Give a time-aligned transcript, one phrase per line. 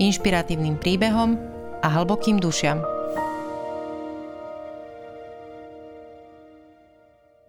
[0.00, 1.36] inšpiratívnym príbehom
[1.84, 2.80] a hlbokým dušiam.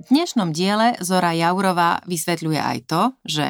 [0.02, 3.46] V dnešnom diele Zora Jaurová vysvetľuje aj to, že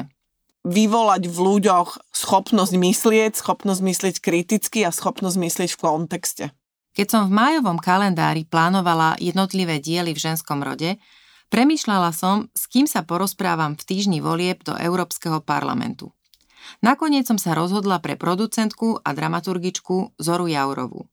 [0.61, 6.45] vyvolať v ľuďoch schopnosť myslieť, schopnosť myslieť kriticky a schopnosť myslieť v kontexte.
[6.93, 11.01] Keď som v májovom kalendári plánovala jednotlivé diely v ženskom rode,
[11.49, 16.13] premýšľala som, s kým sa porozprávam v týždni volieb do Európskeho parlamentu.
[16.81, 21.07] Nakoniec som sa rozhodla pre producentku a dramaturgičku Zoru Jaurovú.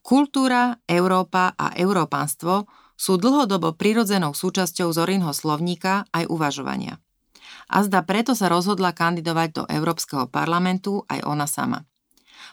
[0.00, 2.64] Kultúra, Európa a európanstvo
[3.00, 7.00] sú dlhodobo prirodzenou súčasťou Zorinho slovníka aj uvažovania.
[7.72, 11.88] A zda preto sa rozhodla kandidovať do Európskeho parlamentu aj ona sama.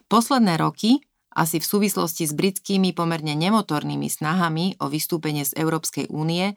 [0.07, 1.03] Posledné roky,
[1.35, 6.55] asi v súvislosti s britskými pomerne nemotornými snahami o vystúpenie z Európskej únie,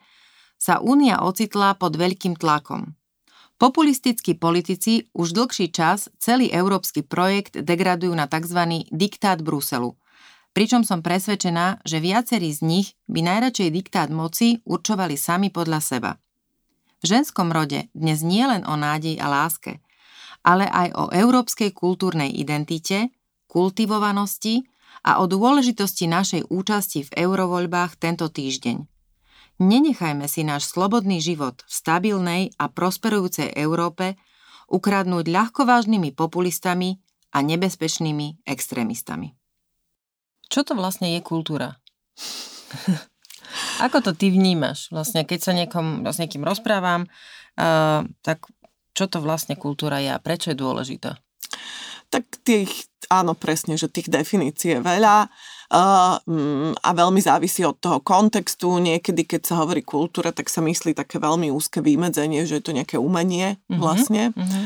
[0.60, 2.99] sa únia ocitla pod veľkým tlakom.
[3.60, 8.88] Populistickí politici už dlhší čas celý európsky projekt degradujú na tzv.
[8.88, 9.92] diktát Bruselu–
[10.50, 16.10] pričom som presvedčená, že viacerí z nich by najradšej diktát moci určovali sami podľa seba.
[17.00, 19.80] V ženskom rode dnes nie len o nádej a láske,
[20.44, 23.08] ale aj o európskej kultúrnej identite,
[23.48, 24.68] kultivovanosti
[25.00, 28.99] a o dôležitosti našej účasti v eurovoľbách tento týždeň.
[29.60, 34.16] Nenechajme si náš slobodný život v stabilnej a prosperujúcej Európe
[34.72, 36.96] ukradnúť ľahkovážnymi populistami
[37.36, 39.36] a nebezpečnými extrémistami.
[40.48, 41.76] Čo to vlastne je kultúra?
[43.84, 44.88] Ako to ty vnímaš?
[44.88, 47.04] Vlastne, keď sa niekom, s niekým rozprávam,
[47.60, 48.48] uh, tak
[48.96, 51.20] čo to vlastne kultúra je a prečo je dôležitá?
[52.08, 55.30] Tak tých, áno, presne, že tých definícií je veľa uh,
[55.70, 58.82] a veľmi závisí od toho kontextu.
[58.82, 62.74] Niekedy, keď sa hovorí kultúra, tak sa myslí také veľmi úzke vymedzenie, že je to
[62.74, 64.34] nejaké umenie mm-hmm, vlastne.
[64.34, 64.64] Mm-hmm.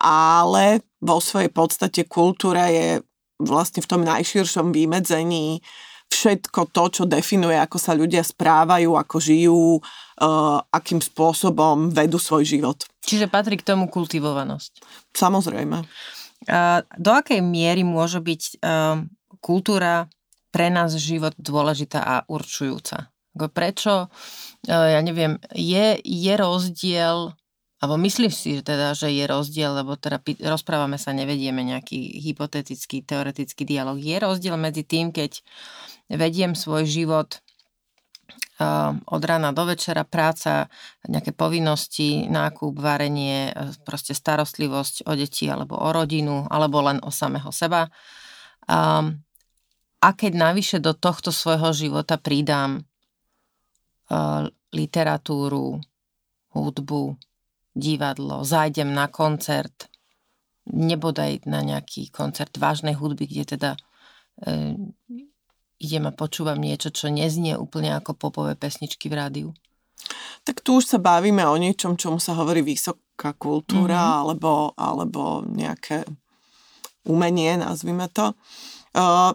[0.00, 0.64] Ale
[1.04, 3.04] vo svojej podstate kultúra je
[3.36, 5.60] vlastne v tom najširšom vymedzení
[6.12, 12.44] všetko to, čo definuje, ako sa ľudia správajú, ako žijú, uh, akým spôsobom vedú svoj
[12.44, 12.84] život.
[13.02, 14.84] Čiže patrí k tomu kultivovanosť.
[15.16, 15.80] Samozrejme.
[16.44, 19.00] Uh, do akej miery môže byť uh,
[19.42, 20.06] kultúra
[20.54, 23.10] pre nás život dôležitá a určujúca?
[23.34, 24.12] Prečo,
[24.68, 27.34] ja neviem, je, je rozdiel
[27.82, 33.02] alebo myslíš si že teda, že je rozdiel, lebo teda rozprávame sa, nevedieme nejaký hypotetický,
[33.02, 33.98] teoretický dialog.
[33.98, 35.42] Je rozdiel medzi tým, keď
[36.06, 37.42] vediem svoj život
[38.62, 40.70] uh, od rána do večera, práca,
[41.10, 43.50] nejaké povinnosti, nákup, varenie,
[43.82, 47.90] proste starostlivosť o deti alebo o rodinu, alebo len o samého seba.
[50.02, 55.78] A keď navyše do tohto svojho života pridám uh, literatúru,
[56.52, 57.16] hudbu,
[57.72, 59.88] divadlo, zájdem na koncert,
[60.68, 63.70] nebodaj na nejaký koncert vážnej hudby, kde teda
[64.44, 64.76] e,
[65.80, 69.48] idem a počúvam niečo, čo neznie úplne ako popové pesničky v rádiu.
[70.46, 74.20] Tak tu už sa bavíme o niečom, čomu sa hovorí vysoká kultúra mm-hmm.
[74.22, 76.06] alebo, alebo nejaké
[77.06, 78.34] umenie, nazvime to.
[78.92, 79.34] Uh,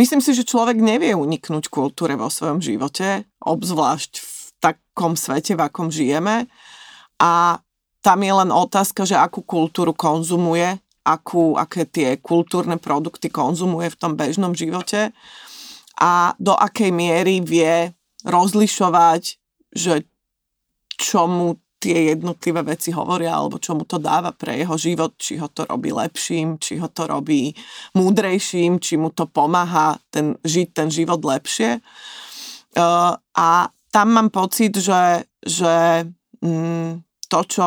[0.00, 5.64] myslím si, že človek nevie uniknúť kultúre vo svojom živote, obzvlášť v takom svete, v
[5.64, 6.46] akom žijeme.
[7.20, 7.62] A
[8.04, 13.98] tam je len otázka, že akú kultúru konzumuje, akú, aké tie kultúrne produkty konzumuje v
[14.00, 15.12] tom bežnom živote
[16.00, 17.92] a do akej miery vie
[18.26, 19.22] rozlišovať,
[19.70, 20.08] že
[20.98, 21.28] čo
[21.84, 25.68] tie jednotlivé veci hovoria alebo čo mu to dáva pre jeho život, či ho to
[25.68, 27.52] robí lepším, či ho to robí
[27.92, 31.84] múdrejším, či mu to pomáha ten, žiť ten život lepšie.
[32.72, 36.08] Uh, a tam mám pocit, že, že
[36.40, 37.66] mm, to, čo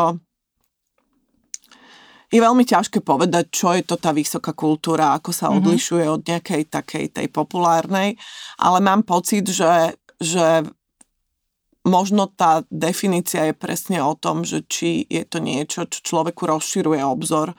[2.28, 5.58] je veľmi ťažké povedať, čo je to tá vysoká kultúra, ako sa mm-hmm.
[5.62, 8.20] odlišuje od nejakej takej tej populárnej,
[8.60, 10.68] ale mám pocit, že, že
[11.88, 17.02] možno tá definícia je presne o tom, že či je to niečo, čo človeku rozširuje
[17.02, 17.56] obzor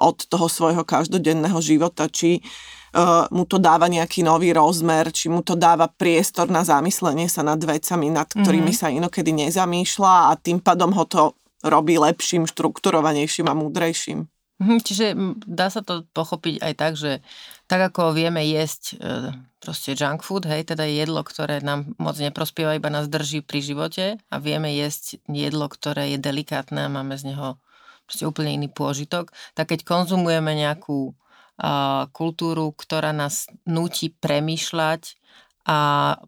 [0.00, 5.44] od toho svojho každodenného života, či uh, mu to dáva nejaký nový rozmer, či mu
[5.44, 8.88] to dáva priestor na zamyslenie sa nad vecami, nad ktorými mm-hmm.
[8.88, 14.24] sa inokedy nezamýšľa a tým pádom ho to robí lepším, štrukturovanejším a múdrejším.
[14.60, 15.06] Mhm, čiže
[15.48, 17.24] dá sa to pochopiť aj tak, že
[17.64, 18.96] tak ako vieme jesť e,
[19.60, 24.04] proste junk food, hej, teda jedlo, ktoré nám moc neprospieva, iba nás drží pri živote
[24.32, 27.60] a vieme jesť jedlo, ktoré je delikátne a máme z neho
[28.08, 35.20] proste úplne iný pôžitok, tak keď konzumujeme nejakú uh, kultúru, ktorá nás núti premýšľať
[35.68, 35.78] a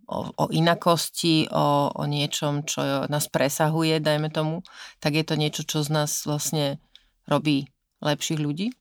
[0.06, 4.60] o, o inakosti, o, o niečom, čo nás presahuje, dajme tomu,
[5.00, 6.78] tak je to niečo, čo z nás vlastne
[7.26, 7.66] robí
[8.04, 8.76] lepších ľudí?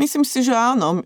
[0.00, 1.04] Myslím si, že áno.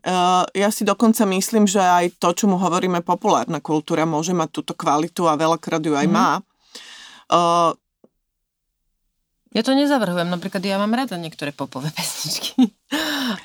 [0.55, 4.73] Ja si dokonca myslím, že aj to, čo mu hovoríme populárna kultúra, môže mať túto
[4.79, 6.14] kvalitu a veľakrát ju aj mm.
[6.14, 6.38] má.
[9.55, 12.75] Ja to nezavrhujem, napríklad ja mám rada niektoré popové pesničky.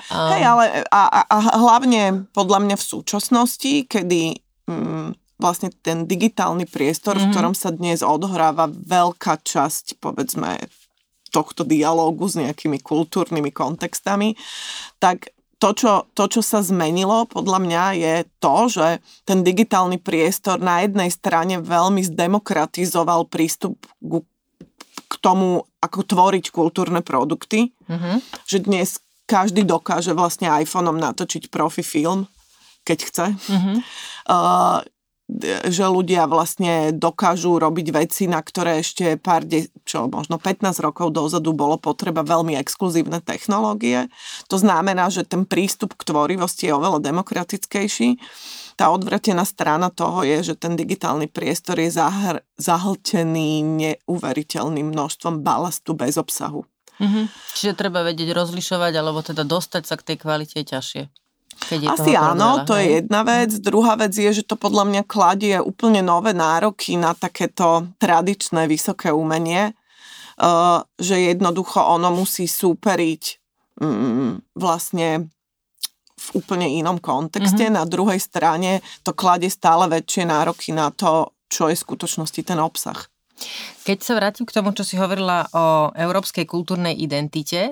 [0.09, 6.65] Hej, ale a, a, a hlavne podľa mňa v súčasnosti, kedy mm, vlastne ten digitálny
[6.65, 7.25] priestor, mm-hmm.
[7.25, 7.33] v mhm.
[7.33, 10.57] ktorom sa dnes odohráva veľká časť, povedzme,
[11.29, 14.33] tohto dialógu s nejakými kultúrnymi kontextami,
[14.97, 15.29] tak
[15.59, 18.87] to čo, to, čo sa zmenilo, podľa mňa, je to, že
[19.27, 24.23] ten digitálny priestor na jednej strane veľmi zdemokratizoval prístup k,
[24.95, 27.75] k tomu, ako tvoriť kultúrne produkty.
[27.91, 28.15] Mm-hmm.
[28.47, 28.89] Že dnes
[29.27, 32.31] každý dokáže vlastne iPhoneom natočiť profi film,
[32.87, 33.27] keď chce.
[33.35, 33.77] Mm-hmm.
[34.31, 34.79] Uh,
[35.69, 41.13] že ľudia vlastne dokážu robiť veci, na ktoré ešte pár, de- čo možno 15 rokov
[41.13, 44.09] dozadu bolo potreba veľmi exkluzívne technológie.
[44.49, 48.17] To znamená, že ten prístup k tvorivosti je oveľa demokratickejší.
[48.73, 55.93] Tá odvratená strana toho je, že ten digitálny priestor je zahr- zahltený neuveriteľným množstvom balastu
[55.93, 56.65] bez obsahu.
[56.99, 57.25] Mm-hmm.
[57.55, 61.28] Čiže treba vedieť rozlišovať, alebo teda dostať sa k tej kvalite ťažšie.
[61.59, 62.81] Keď je Asi áno, veľa, to hej?
[62.81, 63.51] je jedna vec.
[63.59, 69.11] Druhá vec je, že to podľa mňa kladie úplne nové nároky na takéto tradičné vysoké
[69.11, 69.75] umenie,
[70.39, 73.23] uh, že jednoducho ono musí súperiť
[73.83, 75.27] um, vlastne
[76.19, 77.67] v úplne inom kontexte.
[77.67, 77.79] Mm-hmm.
[77.79, 82.59] Na druhej strane to kladie stále väčšie nároky na to, čo je v skutočnosti ten
[82.59, 83.07] obsah.
[83.87, 87.71] Keď sa vrátim k tomu, čo si hovorila o európskej kultúrnej identite,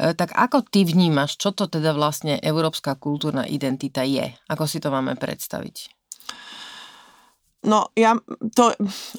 [0.00, 4.32] tak ako ty vnímaš, čo to teda vlastne európska kultúrna identita je?
[4.48, 6.00] Ako si to máme predstaviť?
[7.60, 8.16] No, ja,
[8.56, 8.72] to,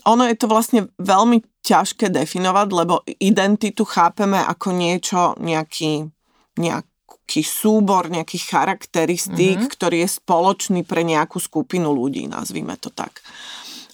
[0.10, 6.10] ono je to vlastne veľmi ťažké definovať, lebo identitu chápeme ako niečo, nejaký,
[6.58, 9.74] nejaký súbor nejakých charakteristík, mm-hmm.
[9.78, 13.22] ktorý je spoločný pre nejakú skupinu ľudí, nazvime to tak.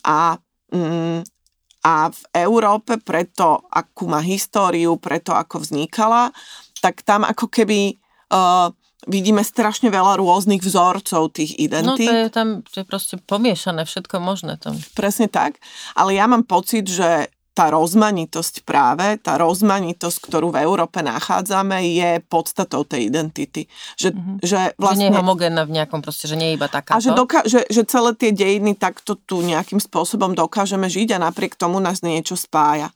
[0.08, 0.40] A,
[0.72, 1.28] mm,
[1.84, 6.32] a v Európe preto, akú má históriu, preto ako vznikala,
[6.88, 8.00] tak tam ako keby
[8.32, 8.72] uh,
[9.12, 12.08] vidíme strašne veľa rôznych vzorcov tých identít.
[12.08, 14.80] No to je tam to je proste pomiešané, všetko možné tam.
[14.96, 15.60] Presne tak,
[16.00, 22.22] ale ja mám pocit, že tá rozmanitosť práve, tá rozmanitosť, ktorú v Európe nachádzame, je
[22.30, 23.66] podstatou tej identity.
[23.98, 24.38] Že, mm-hmm.
[24.46, 26.94] že, vlastne, že nie je homogénna v nejakom proste, že nie je iba taká.
[26.94, 31.34] A že, doká- že, že celé tie dejiny takto tu nejakým spôsobom dokážeme žiť a
[31.34, 32.94] napriek tomu nás niečo spája.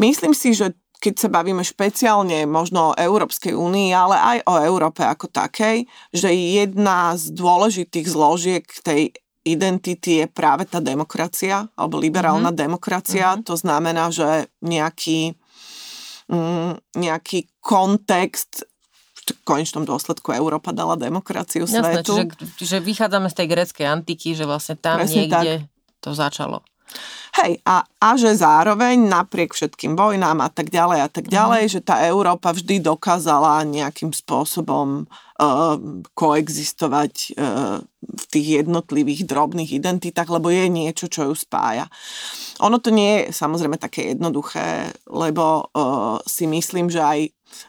[0.00, 0.72] Myslím si, že
[1.06, 6.34] keď sa bavíme špeciálne možno o Európskej únii, ale aj o Európe ako takej, že
[6.34, 9.14] jedna z dôležitých zložiek tej
[9.46, 12.64] identity je práve tá demokracia, alebo liberálna mm-hmm.
[12.66, 13.38] demokracia.
[13.38, 13.46] Mm-hmm.
[13.46, 15.38] To znamená, že nejaký,
[16.26, 18.66] mm, nejaký kontext
[19.26, 22.18] v konečnom dôsledku Európa dala demokraciu Jasné, svetu.
[22.18, 26.02] Čiže, čiže vychádzame z tej greckej antiky, že vlastne tam Presne niekde tak.
[26.02, 26.66] to začalo.
[27.36, 31.72] Hej, a, a že zároveň napriek všetkým vojnám a tak ďalej a tak ďalej, mm.
[31.76, 35.25] že tá Európa vždy dokázala nejakým spôsobom uh,
[36.16, 41.84] koexistovať uh, v tých jednotlivých drobných identitách, lebo je niečo, čo ju spája.
[42.64, 47.20] Ono to nie je samozrejme také jednoduché, lebo uh, si myslím, že aj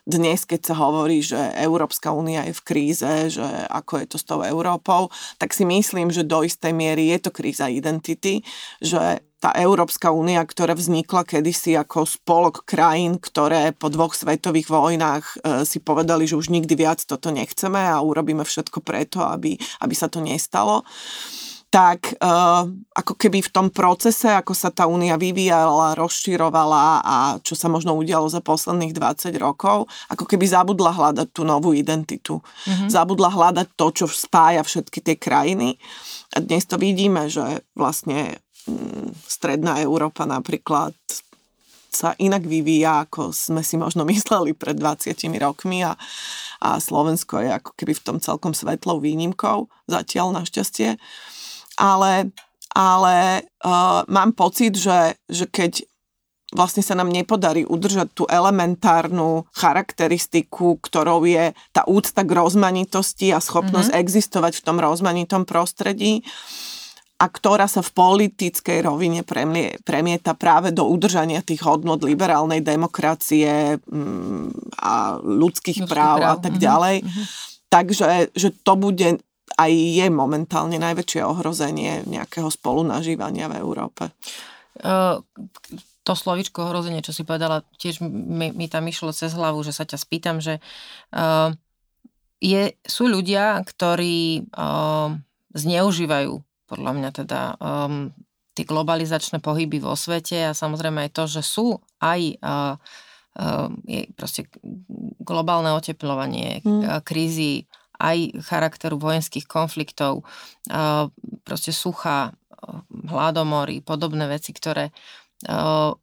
[0.07, 4.25] dnes, keď sa hovorí, že Európska únia je v kríze, že ako je to s
[4.25, 8.41] tou Európou, tak si myslím, že do istej miery je to kríza identity,
[8.81, 15.23] že tá Európska únia, ktorá vznikla kedysi ako spolok krajín, ktoré po dvoch svetových vojnách
[15.23, 19.95] e, si povedali, že už nikdy viac toto nechceme a urobíme všetko preto, aby, aby
[19.95, 20.83] sa to nestalo
[21.67, 22.63] tak uh,
[22.95, 27.91] ako keby v tom procese, ako sa tá únia vyvíjala, rozširovala a čo sa možno
[27.91, 32.39] udialo za posledných 20 rokov, ako keby zabudla hľadať tú novú identitu.
[32.39, 32.87] Mm-hmm.
[32.87, 35.75] Zabudla hľadať to, čo spája všetky tie krajiny.
[36.31, 38.39] A dnes to vidíme, že vlastne
[39.27, 40.93] stredná Európa napríklad
[41.97, 45.97] sa inak vyvíja, ako sme si možno mysleli pred 20 rokmi a,
[46.61, 51.01] a Slovensko je ako keby v tom celkom svetlou výnimkou, zatiaľ našťastie.
[51.77, 52.33] Ale,
[52.73, 55.85] ale uh, mám pocit, že, že keď
[56.55, 63.43] vlastne sa nám nepodarí udržať tú elementárnu charakteristiku, ktorou je tá úcta k rozmanitosti a
[63.43, 64.03] schopnosť mm-hmm.
[64.07, 66.23] existovať v tom rozmanitom prostredí
[67.17, 73.81] a ktorá sa v politickej rovine premie, premieta práve do udržania tých hodnot liberálnej demokracie
[73.81, 76.95] mm, a ľudských Ľudský práv, práv a tak mhm, ďalej.
[77.01, 77.25] Mm-hmm.
[77.67, 78.05] Takže
[78.37, 79.09] že to bude
[79.57, 84.13] aj je momentálne najväčšie ohrozenie nejakého spolunažívania v Európe.
[84.77, 85.23] Uh,
[86.05, 89.87] to slovičko ohrozenie, čo si povedala, tiež mi, mi tam išlo cez hlavu, že sa
[89.87, 90.61] ťa spýtam, že
[91.15, 91.49] uh,
[92.37, 95.17] je, sú ľudia, ktorí uh,
[95.57, 98.11] zneužívajú podľa mňa teda um,
[98.53, 102.75] tie globalizačné pohyby vo svete a samozrejme aj to, že sú aj uh,
[103.39, 103.67] uh,
[104.17, 104.49] proste
[105.21, 107.05] globálne oteplovanie, mm.
[107.07, 110.25] krízy aj charakteru vojenských konfliktov,
[110.69, 111.09] uh,
[111.45, 114.89] proste sucha, uh, hladomory, podobné veci, ktoré
[115.49, 115.93] uh,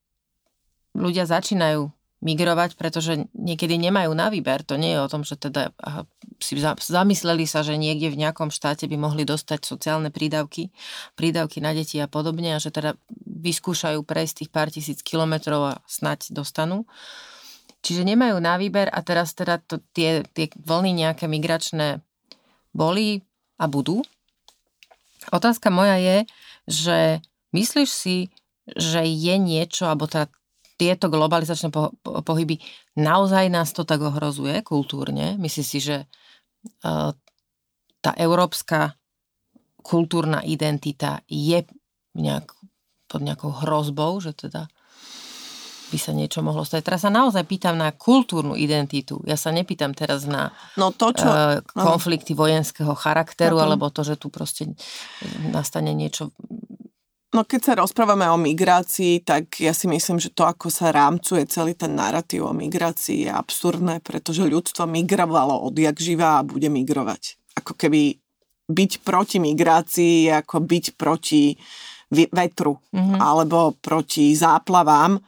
[0.95, 1.91] ľudia začínajú
[2.23, 4.65] migrovať, pretože niekedy nemajú na výber.
[4.65, 5.75] To nie je o tom, že teda
[6.41, 10.73] si zamysleli sa, že niekde v nejakom štáte by mohli dostať sociálne prídavky,
[11.19, 15.81] prídavky na deti a podobne a že teda vyskúšajú prejsť tých pár tisíc kilometrov a
[15.85, 16.89] snať dostanú.
[17.85, 22.01] Čiže nemajú na výber a teraz teda to, tie, tie vlny nejaké migračné
[22.73, 23.21] boli
[23.61, 24.01] a budú.
[25.29, 26.19] Otázka moja je,
[26.65, 26.99] že
[27.53, 28.33] myslíš si,
[28.65, 30.33] že je niečo, alebo teda
[30.75, 32.59] tieto globalizačné po, po, pohyby,
[32.99, 35.39] naozaj nás to tak ohrozuje kultúrne?
[35.39, 35.97] Myslíš si, že
[36.83, 37.15] uh,
[38.03, 38.99] tá európska
[39.85, 41.63] kultúrna identita je
[42.17, 42.51] nejak,
[43.07, 44.67] pod nejakou hrozbou, že teda
[45.95, 46.83] by sa niečo mohlo stať.
[46.83, 49.23] Teraz sa naozaj pýtam na kultúrnu identitu.
[49.29, 52.43] Ja sa nepýtam teraz na no to, čo, uh, konflikty no.
[52.43, 54.75] vojenského charakteru, no alebo to, že tu proste
[55.55, 56.35] nastane niečo
[57.35, 61.51] No keď sa rozprávame o migrácii, tak ja si myslím, že to, ako sa rámcuje
[61.51, 67.35] celý ten narratív o migrácii je absurdné, pretože ľudstvo migrovalo odjak živá a bude migrovať.
[67.59, 68.23] Ako keby
[68.71, 71.59] byť proti migrácii je ako byť proti
[72.15, 73.19] vetru mm-hmm.
[73.19, 75.19] alebo proti záplavám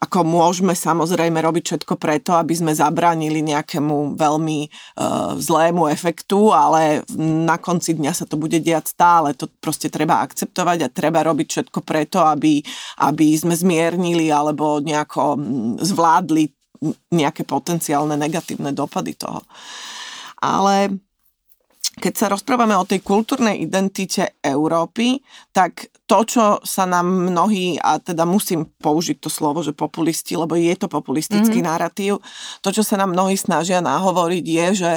[0.00, 7.04] ako môžeme samozrejme robiť všetko preto, aby sme zabránili nejakému veľmi uh, zlému efektu, ale
[7.20, 9.36] na konci dňa sa to bude diať stále.
[9.36, 12.64] To proste treba akceptovať a treba robiť všetko preto, aby,
[13.04, 15.36] aby sme zmiernili alebo nejako
[15.84, 16.48] zvládli
[17.12, 19.44] nejaké potenciálne negatívne dopady toho.
[20.40, 20.96] Ale
[22.00, 25.20] keď sa rozprávame o tej kultúrnej identite Európy,
[25.52, 30.56] tak to, čo sa nám mnohí, a teda musím použiť to slovo, že populisti, lebo
[30.56, 31.70] je to populistický mm-hmm.
[31.70, 32.18] narratív,
[32.64, 34.92] to, čo sa nám mnohí snažia nahovoriť, je, že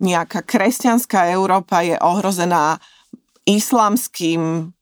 [0.00, 2.80] nejaká kresťanská Európa je ohrozená
[3.44, 4.72] islamským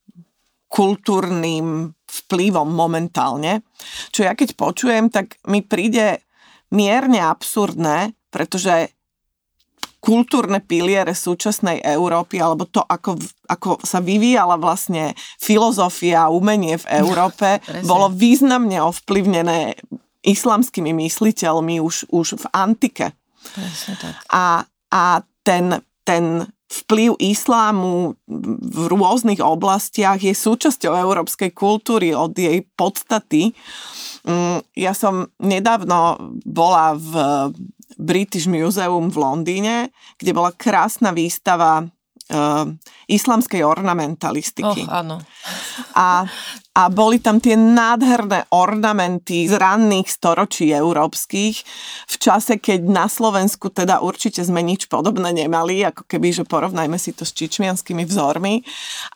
[0.68, 3.64] kultúrnym vplyvom momentálne.
[4.14, 6.22] Čo ja keď počujem, tak mi príde
[6.70, 8.92] mierne absurdné, pretože
[9.98, 13.18] kultúrne piliere súčasnej Európy, alebo to, ako,
[13.50, 15.12] ako sa vyvíjala vlastne
[15.42, 19.74] filozofia a umenie v Európe, bolo významne ovplyvnené
[20.22, 23.06] islamskými mysliteľmi už, už v antike.
[23.98, 24.14] tak.
[24.30, 25.02] A, a
[25.42, 28.12] ten, ten vplyv islámu
[28.60, 33.56] v rôznych oblastiach je súčasťou európskej kultúry od jej podstaty.
[34.28, 37.12] Mm, ja som nedávno bola v
[37.98, 39.76] British Museum v Londýne,
[40.14, 42.64] kde bola krásna výstava uh,
[43.10, 44.86] islamskej ornamentalistiky.
[44.86, 45.16] Oh, áno.
[45.98, 46.22] A,
[46.78, 51.56] a boli tam tie nádherné ornamenty z ranných storočí európskych
[52.06, 56.96] v čase, keď na Slovensku teda určite sme nič podobné nemali, ako keby, že porovnajme
[57.00, 58.62] si to s čičmianskými vzormi.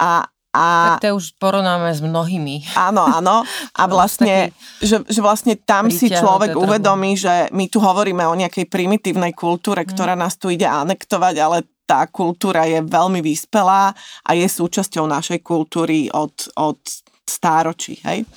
[0.03, 2.77] A, a, tak to už porovnáme s mnohými.
[2.77, 3.41] Áno, áno.
[3.73, 4.53] A vlastne,
[4.85, 9.83] že, že vlastne tam si človek uvedomí, že my tu hovoríme o nejakej primitívnej kultúre,
[9.83, 9.89] mm.
[9.97, 15.41] ktorá nás tu ide anektovať, ale tá kultúra je veľmi vyspelá a je súčasťou našej
[15.41, 16.79] kultúry od, od
[17.25, 17.97] stáročí.
[18.05, 18.29] Hej?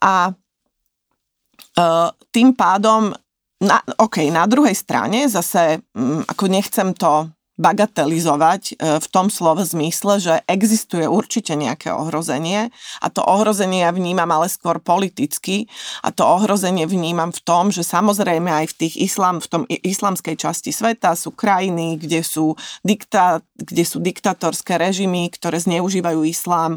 [0.00, 3.12] A uh, tým pádom,
[3.60, 9.64] na, OK, na druhej strane zase, um, ako nechcem to bagatelizovať e, v tom slove
[9.64, 12.68] zmysle, že existuje určite nejaké ohrozenie
[13.00, 15.64] a to ohrozenie ja vnímam ale skôr politicky
[16.04, 20.36] a to ohrozenie vnímam v tom, že samozrejme aj v tých islam, v tom islamskej
[20.36, 26.76] časti sveta sú krajiny, kde sú, dikta, kde sú diktatorské režimy, ktoré zneužívajú islám.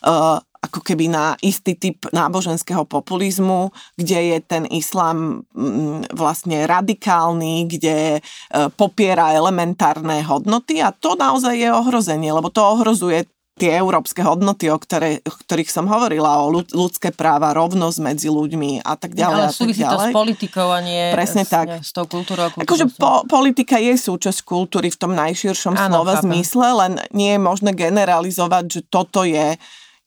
[0.00, 3.68] Uh, ako keby na istý typ náboženského populizmu,
[4.00, 8.20] kde je ten islám mm, vlastne radikálny, kde e,
[8.72, 14.74] popiera elementárne hodnoty a to naozaj je ohrozenie, lebo to ohrozuje tie európske hodnoty, o,
[14.74, 19.42] ktoré, o ktorých som hovorila, o ľudské práva, rovnosť medzi ľuďmi a tak ďalej.
[19.46, 21.66] Ale súvisí to s politikou a nie Presne s, tak.
[21.70, 22.50] Nie, s tou kultúrou.
[22.50, 26.34] Akože po, politika je súčasť kultúry v tom najširšom Áno, slova chápem.
[26.34, 29.54] zmysle, len nie je možné generalizovať, že toto je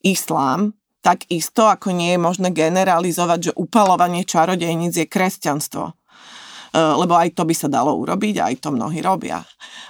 [0.03, 5.85] islám, tak isto ako nie je možné generalizovať, že upalovanie čarodejníc je kresťanstvo.
[5.87, 9.41] Uh, lebo aj to by sa dalo urobiť, aj to mnohí robia.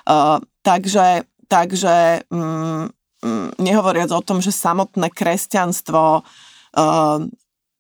[0.06, 2.92] Uh, takže takže um,
[3.26, 7.18] Mm, nehovoriac o tom, že samotné kresťanstvo uh,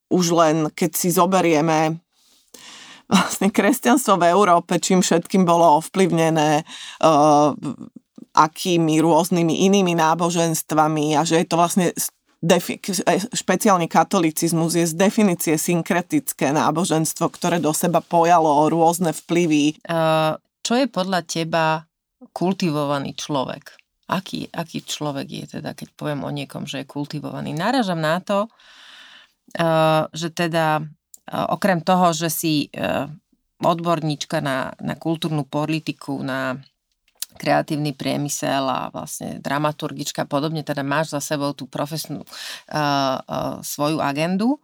[0.10, 2.02] už len keď si zoberieme
[3.12, 7.54] vlastne kresťanstvo v Európe, čím všetkým bolo ovplyvnené uh,
[8.34, 11.94] akými rôznymi inými náboženstvami a že je to vlastne
[12.48, 12.80] defi-
[13.36, 19.84] špeciálne katolicizmus je z definície synkretické náboženstvo, ktoré do seba pojalo rôzne vplyvy.
[20.64, 21.84] Čo je podľa teba
[22.32, 23.76] kultivovaný človek?
[24.08, 27.52] aký, aký človek je teda, keď poviem o niekom, že je kultivovaný.
[27.52, 32.72] Náražam na to, uh, že teda uh, okrem toho, že si
[33.58, 36.56] odborníčka na, na kultúrnu politiku, na
[37.38, 42.28] kreatívny priemysel a vlastne dramaturgička a podobne, teda máš za sebou tú profesnú uh,
[42.74, 44.58] uh, svoju agendu.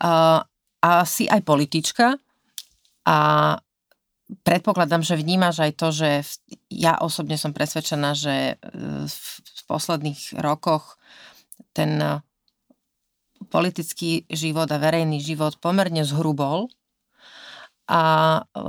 [0.00, 0.42] Uh,
[0.78, 2.16] a si aj politička
[3.02, 3.18] a
[4.44, 6.10] predpokladám, že vnímaš aj to, že
[6.70, 8.64] ja osobne som presvedčená, že e,
[9.08, 11.00] v posledných rokoch
[11.74, 12.22] ten
[13.48, 16.68] politický život a verejný život pomerne zhrubol
[17.88, 18.02] a
[18.38, 18.62] e,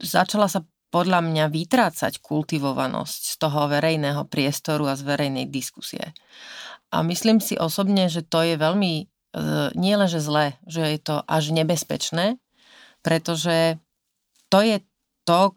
[0.00, 6.16] začala sa podľa mňa vytrácať kultivovanosť z toho verejného priestoru a z verejnej diskusie.
[6.88, 9.08] A myslím si osobne, že to je veľmi
[9.76, 12.40] nie len, že zlé, že je to až nebezpečné,
[13.04, 13.76] pretože
[14.48, 14.80] to je
[15.28, 15.52] to,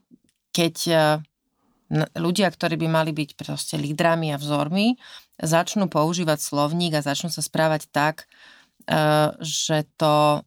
[0.52, 0.96] keď e,
[2.20, 5.00] ľudia, ktorí by mali byť proste lídrami a vzormi,
[5.40, 8.28] začnú používať slovník a začnú sa správať tak, e,
[9.40, 10.44] že to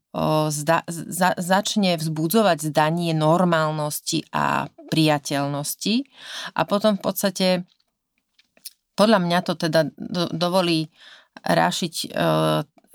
[0.53, 6.05] zda, za, začne vzbudzovať zdanie normálnosti a priateľnosti
[6.53, 7.47] a potom v podstate
[8.95, 10.93] podľa mňa to teda do, dovolí
[11.43, 12.09] rášiť e,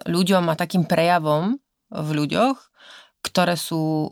[0.07, 2.57] ľuďom a takým prejavom v ľuďoch,
[3.25, 4.07] ktoré sú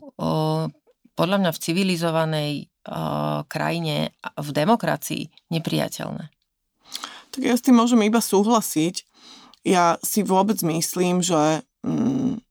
[1.16, 2.52] podľa mňa v civilizovanej
[3.48, 6.28] krajine, v demokracii nepriateľné.
[7.32, 9.04] Tak ja s tým môžem iba súhlasiť.
[9.66, 12.42] Ja si vôbec myslím, že mm,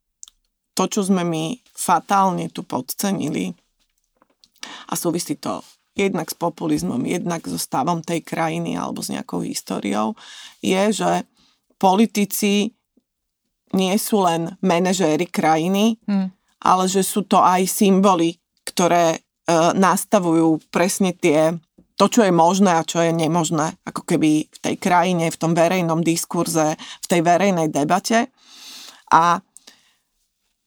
[0.75, 3.53] to, čo sme my fatálne tu podcenili,
[4.91, 5.63] a súvisí to
[5.97, 10.13] jednak s populizmom, jednak so stavom tej krajiny alebo s nejakou históriou,
[10.61, 11.11] je, že
[11.81, 12.75] politici
[13.73, 16.29] nie sú len manažéri krajiny, hmm.
[16.61, 19.19] ale že sú to aj symboly ktoré e,
[19.73, 21.55] nastavujú presne tie,
[21.97, 25.57] to, čo je možné a čo je nemožné, ako keby v tej krajine, v tom
[25.57, 28.29] verejnom diskurze, v tej verejnej debate.
[29.09, 29.41] A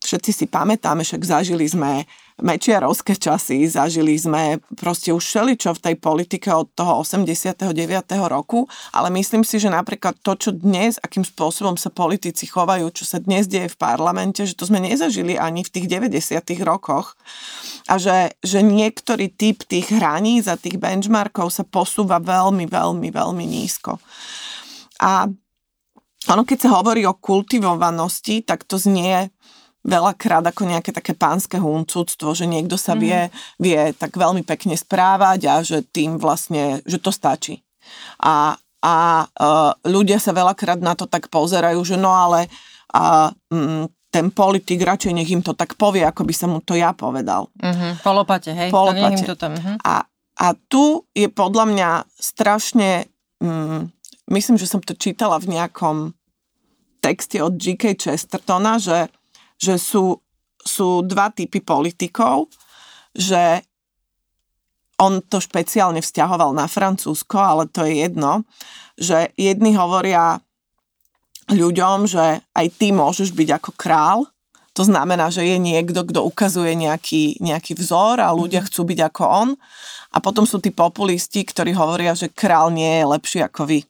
[0.02, 2.02] všetci si pamätáme, však zažili sme
[2.40, 7.70] mečiarovské časy, zažili sme proste už všeličo v tej politike od toho 89.
[8.28, 13.04] roku, ale myslím si, že napríklad to, čo dnes, akým spôsobom sa politici chovajú, čo
[13.04, 16.40] sa dnes deje v parlamente, že to sme nezažili ani v tých 90.
[16.64, 17.14] rokoch
[17.88, 23.44] a že, že niektorý typ tých hraníc a tých benchmarkov sa posúva veľmi, veľmi, veľmi
[23.44, 24.00] nízko.
[25.00, 25.28] A
[26.28, 29.32] ono, keď sa hovorí o kultivovanosti, tak to znie
[29.80, 33.04] veľakrát ako nejaké také pánske huncúctvo, že niekto sa mm-hmm.
[33.04, 33.20] vie,
[33.56, 37.64] vie tak veľmi pekne správať a že tým vlastne, že to stačí.
[38.20, 42.52] A, a uh, ľudia sa veľakrát na to tak pozerajú, že no ale
[42.92, 46.74] a, mm, ten politik radšej nech im to tak povie, ako by som mu to
[46.76, 47.48] ja povedal.
[47.56, 47.92] Mm-hmm.
[48.04, 48.68] Po lopate, hej?
[48.68, 49.78] Po To tam, uh-huh.
[49.86, 50.04] a,
[50.36, 53.06] a tu je podľa mňa strašne,
[53.38, 53.88] mm,
[54.34, 56.12] myslím, že som to čítala v nejakom
[57.00, 57.96] texte od G.K.
[57.96, 59.08] Chestertona, že
[59.60, 60.16] že sú,
[60.56, 62.48] sú dva typy politikov,
[63.12, 63.60] že
[65.00, 68.44] on to špeciálne vzťahoval na Francúzsko, ale to je jedno,
[68.96, 70.40] že jedni hovoria
[71.48, 74.28] ľuďom, že aj ty môžeš byť ako král,
[74.70, 78.66] to znamená, že je niekto, kto ukazuje nejaký, nejaký vzor a ľudia mhm.
[78.70, 79.48] chcú byť ako on.
[80.10, 83.86] A potom sú tí populisti, ktorí hovoria, že král nie je lepší ako vy.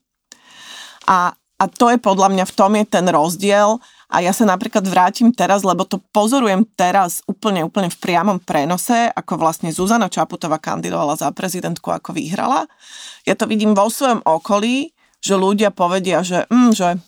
[1.08, 3.80] A, a to je podľa mňa, v tom je ten rozdiel,
[4.10, 9.06] a ja sa napríklad vrátim teraz, lebo to pozorujem teraz úplne, úplne v priamom prenose,
[9.14, 12.66] ako vlastne Zuzana Čaputová kandidovala za prezidentku, ako vyhrala.
[13.22, 14.90] Ja to vidím vo svojom okolí,
[15.22, 16.98] že ľudia povedia, že, mm, že,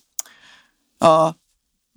[1.03, 1.35] uh,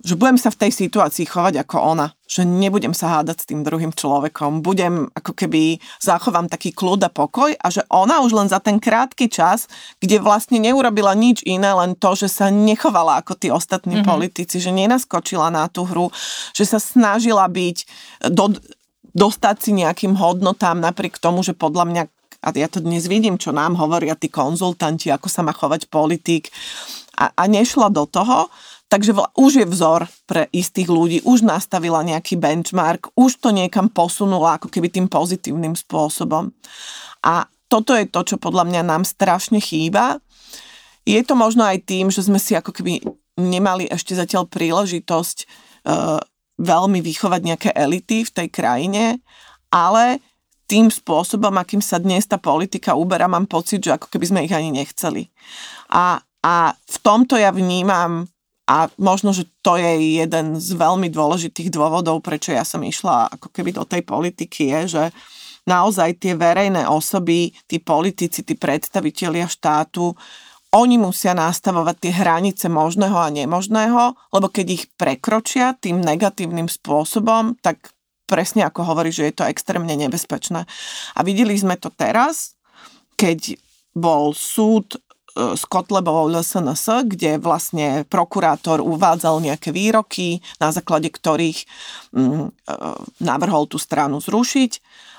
[0.06, 3.66] že budem sa v tej situácii chovať ako ona, že nebudem sa hádať s tým
[3.66, 8.46] druhým človekom, budem ako keby zachovám taký kľud a pokoj a že ona už len
[8.46, 9.66] za ten krátky čas,
[9.98, 14.12] kde vlastne neurobila nič iné, len to, že sa nechovala ako tí ostatní mm-hmm.
[14.14, 16.14] politici, že nenaskočila na tú hru,
[16.54, 17.76] že sa snažila byť,
[18.30, 18.54] do,
[19.10, 22.02] dostať si nejakým hodnotám napriek tomu, že podľa mňa
[22.46, 26.54] a ja to dnes vidím, čo nám hovoria tí konzultanti, ako sa má chovať politik
[27.18, 28.46] a, a nešla do toho,
[28.86, 34.62] Takže už je vzor pre istých ľudí, už nastavila nejaký benchmark, už to niekam posunula
[34.62, 36.54] ako keby tým pozitívnym spôsobom.
[37.26, 40.22] A toto je to, čo podľa mňa nám strašne chýba.
[41.02, 43.02] Je to možno aj tým, že sme si ako keby
[43.34, 46.22] nemali ešte zatiaľ príležitosť uh,
[46.56, 49.18] veľmi vychovať nejaké elity v tej krajine,
[49.68, 50.22] ale
[50.66, 54.54] tým spôsobom, akým sa dnes tá politika uberá, mám pocit, že ako keby sme ich
[54.54, 55.30] ani nechceli.
[55.94, 58.26] A, a v tomto ja vnímam
[58.66, 63.54] a možno, že to je jeden z veľmi dôležitých dôvodov, prečo ja som išla ako
[63.54, 65.04] keby do tej politiky, je, že
[65.70, 70.14] naozaj tie verejné osoby, tí politici, tí predstavitelia štátu,
[70.74, 77.54] oni musia nastavovať tie hranice možného a nemožného, lebo keď ich prekročia tým negatívnym spôsobom,
[77.62, 77.94] tak
[78.26, 80.66] presne ako hovorí, že je to extrémne nebezpečné.
[81.14, 82.58] A videli sme to teraz,
[83.14, 83.56] keď
[83.94, 84.98] bol súd
[85.36, 91.68] s Kotlebovou LSNS, kde vlastne prokurátor uvádzal nejaké výroky, na základe ktorých
[92.16, 92.48] mm, e,
[93.20, 94.72] navrhol tú stranu zrušiť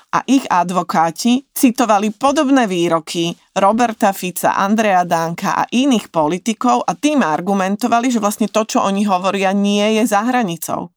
[0.08, 7.20] a ich advokáti citovali podobné výroky Roberta Fica, Andrea Danka a iných politikov a tým
[7.20, 10.88] argumentovali, že vlastne to, čo oni hovoria, nie je za hranicou.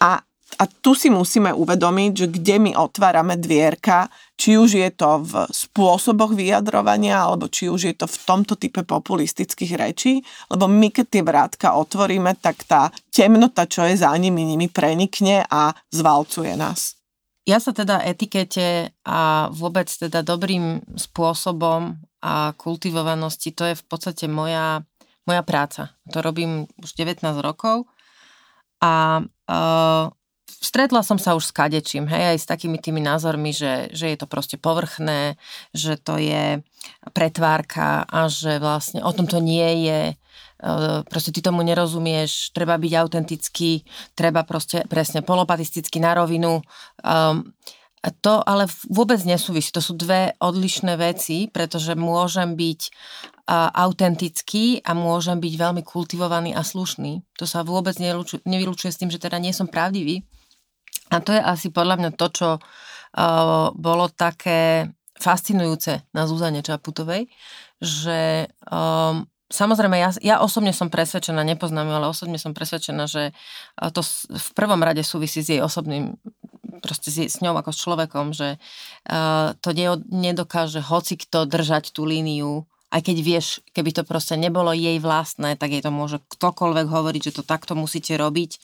[0.00, 0.16] A
[0.58, 5.46] a tu si musíme uvedomiť, že kde my otvárame dvierka, či už je to v
[5.48, 11.06] spôsoboch vyjadrovania, alebo či už je to v tomto type populistických rečí, lebo my keď
[11.08, 16.98] tie vrátka otvoríme, tak tá temnota, čo je za nimi, nimi prenikne a zvalcuje nás.
[17.42, 24.30] Ja sa teda etikete a vôbec teda dobrým spôsobom a kultivovanosti, to je v podstate
[24.30, 24.86] moja,
[25.26, 25.90] moja práca.
[26.14, 27.90] To robím už 19 rokov
[28.78, 30.06] a uh,
[30.62, 34.16] stretla som sa už s kadečím, hej, aj s takými tými názormi, že, že je
[34.16, 35.34] to proste povrchné,
[35.74, 36.62] že to je
[37.10, 40.14] pretvárka a že vlastne o tom to nie je, e,
[41.10, 43.82] proste ty tomu nerozumieš, treba byť autentický,
[44.14, 46.62] treba proste presne polopatisticky na rovinu.
[47.02, 47.50] Um,
[48.18, 49.70] to ale vôbec nesúvisí.
[49.70, 52.90] To sú dve odlišné veci, pretože môžem byť
[53.52, 57.22] autentický a môžem byť veľmi kultivovaný a slušný.
[57.38, 57.98] To sa vôbec
[58.46, 60.22] nevylučuje s tým, že teda nie som pravdivý,
[61.12, 64.88] a to je asi podľa mňa to, čo uh, bolo také
[65.20, 67.28] fascinujúce na Zuzane Čaputovej,
[67.78, 73.36] že um, samozrejme ja, ja osobne som presvedčená, nepoznám ale osobne som presvedčená, že
[73.92, 74.00] to
[74.32, 76.16] v prvom rade súvisí s jej osobným
[76.82, 81.94] proste s, s ňou ako s človekom, že uh, to ne, nedokáže hoci kto držať
[81.94, 86.20] tú líniu aj keď vieš, keby to proste nebolo jej vlastné, tak jej to môže
[86.28, 88.60] ktokoľvek hovoriť, že to takto musíte robiť.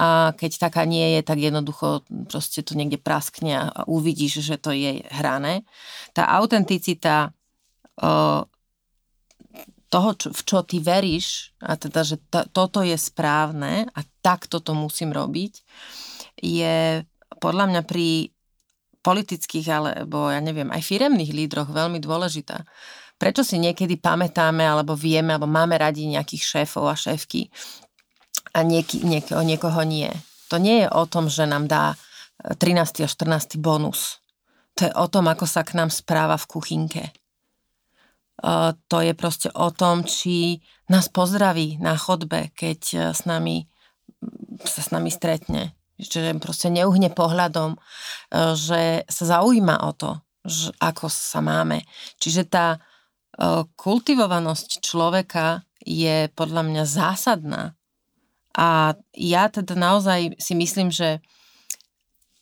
[0.00, 4.72] A keď taká nie je, tak jednoducho proste to niekde praskne a uvidíš, že to
[4.72, 5.68] je hrané.
[6.16, 7.36] Tá autenticita
[9.88, 14.64] toho, čo, v čo ty veríš, a teda, že to, toto je správne a takto
[14.64, 15.60] to musím robiť,
[16.40, 17.02] je
[17.42, 18.32] podľa mňa pri
[19.02, 22.66] politických alebo ja neviem, aj firemných lídroch veľmi dôležitá.
[23.18, 27.50] Prečo si niekedy pamätáme, alebo vieme, alebo máme radi nejakých šéfov a šéfky
[28.54, 30.08] a nieky, niekoho, niekoho nie.
[30.48, 31.98] To nie je o tom, že nám dá
[32.46, 33.04] 13.
[33.04, 33.58] a 14.
[33.58, 34.22] bonus.
[34.78, 37.04] To je o tom, ako sa k nám správa v kuchynke.
[38.38, 43.68] Uh, to je proste o tom, či nás pozdraví na chodbe, keď e, s nami,
[44.62, 45.74] sa s nami stretne.
[45.98, 50.10] Že proste neuhne pohľadom, uh, že sa zaujíma o to,
[50.46, 51.82] že ako sa máme.
[52.22, 52.78] Čiže tá
[53.78, 57.78] kultivovanosť človeka je podľa mňa zásadná.
[58.58, 61.22] A ja teda naozaj si myslím, že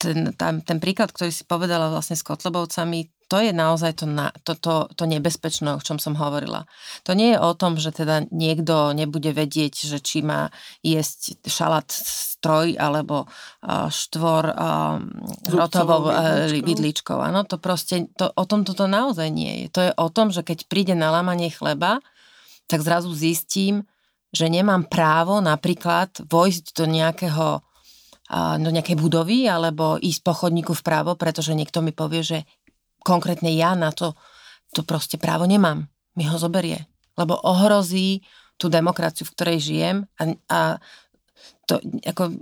[0.00, 4.30] ten, tam, ten príklad, ktorý si povedala vlastne s Kotlebovcami, to je naozaj to, na,
[4.46, 6.70] to, to, to nebezpečné, o čom som hovorila.
[7.02, 10.54] To nie je o tom, že teda niekto nebude vedieť, že či má
[10.86, 14.44] jesť šalát stroj alebo uh, štvor
[15.50, 16.14] rotovou
[16.54, 17.18] vidličkou.
[17.18, 19.66] Áno, to proste, to, o tom toto naozaj nie je.
[19.74, 21.98] To je o tom, že keď príde na lámanie chleba,
[22.70, 23.86] tak zrazu zistím,
[24.30, 27.46] že nemám právo napríklad vojsť do nejakého
[28.34, 32.38] do nejakej budovy alebo ísť po chodníku vpravo, pretože niekto mi povie, že
[33.06, 34.18] konkrétne ja na to,
[34.74, 35.86] to proste právo nemám.
[36.18, 36.90] Mi ho zoberie.
[37.14, 38.26] Lebo ohrozí
[38.58, 40.60] tú demokraciu, v ktorej žijem a, a
[41.70, 42.34] to, ako,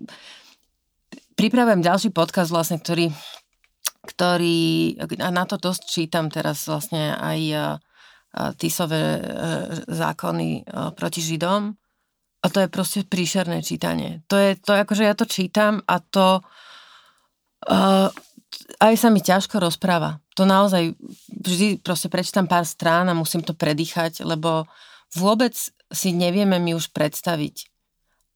[1.37, 3.11] pripravujem ďalší podcast vlastne, ktorý,
[4.09, 7.41] ktorý, a na to dosť čítam teraz vlastne aj
[8.59, 9.23] Tisové e,
[9.87, 10.63] zákony e,
[10.99, 11.71] proti Židom.
[12.43, 14.27] A to je proste príšerné čítanie.
[14.27, 16.45] To je, to akože ja to čítam a to
[17.73, 18.13] uh,
[18.81, 20.21] aj sa mi ťažko rozpráva.
[20.35, 20.95] To naozaj
[21.31, 24.67] vždy proste prečítam pár strán a musím to predýchať, lebo
[25.15, 25.55] vôbec
[25.95, 27.71] si nevieme mi už predstaviť,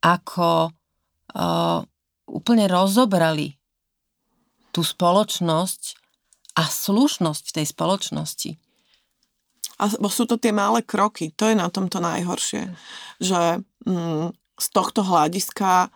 [0.05, 1.81] ako uh,
[2.31, 3.59] úplne rozobrali
[4.71, 5.83] tú spoločnosť
[6.55, 8.51] a slušnosť v tej spoločnosti.
[9.79, 12.75] A sú to tie malé kroky, to je na tomto najhoršie,
[13.23, 15.95] že mm, z tohto hľadiska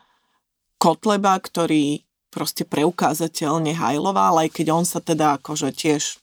[0.79, 6.17] Kotleba, ktorý proste preukázateľne hajloval, aj keď on sa teda akože tiež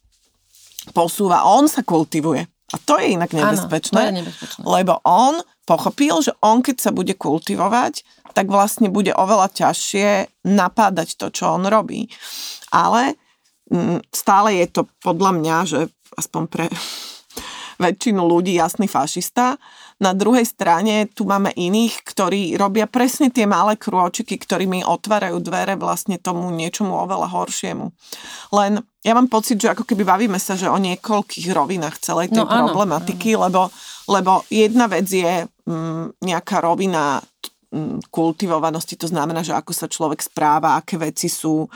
[0.92, 2.50] posúva, on sa kultivuje.
[2.70, 4.62] A to je inak nebezpečné, Áno, to je nebezpečné.
[4.66, 8.02] lebo on pochopil, že on keď sa bude kultivovať,
[8.34, 12.10] tak vlastne bude oveľa ťažšie napádať to, čo on robí.
[12.70, 13.18] Ale
[13.70, 15.80] mm, stále je to podľa mňa, že
[16.18, 16.66] aspoň pre
[17.84, 19.58] väčšinu ľudí jasný fašista.
[20.00, 25.76] Na druhej strane tu máme iných, ktorí robia presne tie malé krôčiky, ktorými otvárajú dvere
[25.76, 27.92] vlastne tomu niečomu oveľa horšiemu.
[28.56, 32.48] Len ja mám pocit, že ako keby bavíme sa, že o niekoľkých rovinách celej tej
[32.48, 33.62] no, problematiky, áno, lebo,
[34.08, 37.20] lebo jedna vec je mm, nejaká rovina
[37.72, 41.68] mm, kultivovanosti, to znamená, že ako sa človek správa, aké veci sú,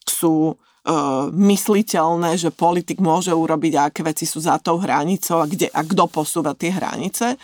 [0.00, 0.56] sú
[1.34, 5.82] mysliteľné, že politik môže urobiť a aké veci sú za tou hranicou a, kde, a
[5.82, 7.34] kto posúva tie hranice.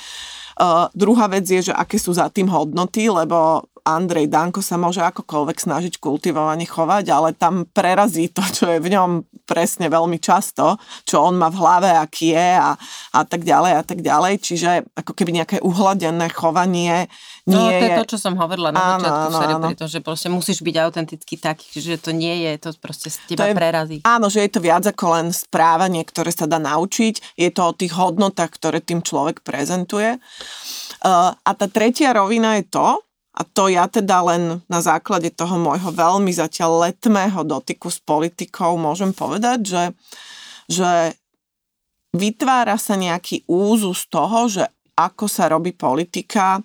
[0.53, 5.03] Uh, druhá vec je, že aké sú za tým hodnoty, lebo Andrej Danko sa môže
[5.03, 10.79] akokoľvek snažiť kultivovane chovať, ale tam prerazí to, čo je v ňom presne veľmi často,
[11.03, 12.79] čo on má v hlave, aký je a,
[13.13, 14.35] a tak ďalej a tak ďalej.
[14.39, 17.11] Čiže ako keby nejaké uhladené chovanie
[17.43, 17.99] nie no, to je je...
[17.99, 19.67] to, čo som hovorila na áno, začiatku áno, áno.
[19.67, 23.19] pri tom, že proste musíš byť autentický taký, že to nie je, to proste z
[23.35, 23.97] teba to je, prerazí.
[24.07, 27.75] Áno, že je to viac ako len správanie, ktoré sa dá naučiť, je to o
[27.75, 30.23] tých hodnotách, ktoré tým človek prezentuje.
[31.03, 35.57] Uh, a tá tretia rovina je to, a to ja teda len na základe toho
[35.57, 39.85] môjho veľmi zatiaľ letmého dotyku s politikou môžem povedať, že,
[40.69, 40.91] že
[42.13, 46.61] vytvára sa nejaký úzus toho, že ako sa robí politika,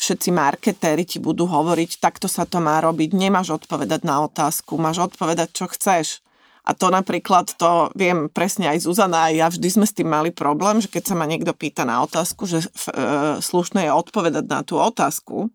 [0.00, 5.12] všetci marketéri ti budú hovoriť, takto sa to má robiť, nemáš odpovedať na otázku, máš
[5.12, 6.24] odpovedať, čo chceš.
[6.64, 10.32] A to napríklad, to viem presne aj Zuzana, aj ja vždy sme s tým mali
[10.32, 12.68] problém, že keď sa ma niekto pýta na otázku, že e,
[13.40, 15.52] slušné je odpovedať na tú otázku,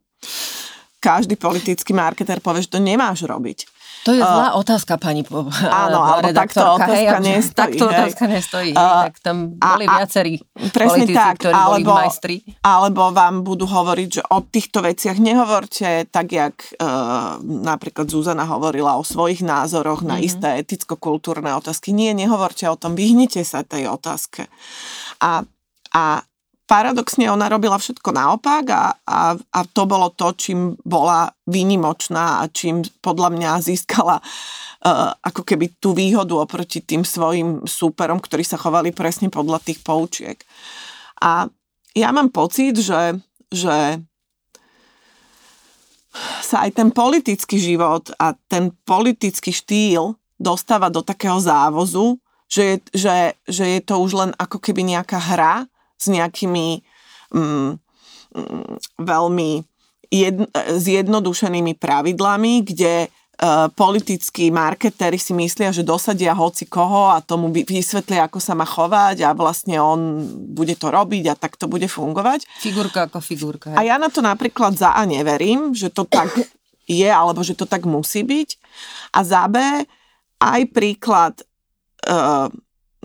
[1.05, 3.69] každý politický marketer povie, že to nemáš robiť.
[4.05, 5.25] To je zlá uh, otázka, pani
[5.65, 7.57] Áno, alebo takto otázka hej, nestojí.
[7.57, 7.93] Takto hej.
[7.97, 8.71] otázka nestojí.
[8.77, 10.33] Uh, tak tam boli a, viacerí
[10.69, 12.35] presne politici, tak, ktorí alebo, boli majstri.
[12.61, 18.93] Alebo vám budú hovoriť, že o týchto veciach nehovorte, tak jak uh, napríklad Zuzana hovorila
[18.93, 20.29] o svojich názoroch na mm-hmm.
[20.29, 21.89] isté eticko-kultúrne otázky.
[21.89, 24.45] Nie, nehovorte o tom, vyhnite sa tej otázke.
[25.17, 25.41] A,
[25.97, 26.03] a
[26.65, 32.49] paradoxne ona robila všetko naopak a, a, a to bolo to, čím bola výnimočná a
[32.49, 38.57] čím podľa mňa získala uh, ako keby tú výhodu oproti tým svojim súperom, ktorí sa
[38.57, 40.41] chovali presne podľa tých poučiek.
[41.21, 41.45] A
[41.93, 43.21] ja mám pocit, že,
[43.53, 44.01] že
[46.41, 53.37] sa aj ten politický život a ten politický štýl dostáva do takého závozu, že, že,
[53.47, 56.83] že je to už len ako keby nejaká hra, s nejakými
[57.33, 57.69] mm,
[58.35, 59.51] mm, veľmi
[60.11, 67.51] jedn, zjednodušenými pravidlami, kde uh, politickí marketéri si myslia, že dosadia hoci koho a tomu
[67.51, 70.23] vysvetlia, ako sa má chovať a vlastne on
[70.55, 72.47] bude to robiť a tak to bude fungovať.
[72.61, 73.73] Figurka ako figurka.
[73.73, 73.77] Hej.
[73.79, 76.31] A ja na to napríklad za A neverím, že to tak
[76.85, 78.49] je alebo že to tak musí byť.
[79.17, 79.57] A za B
[80.37, 81.33] aj príklad
[82.05, 82.51] uh,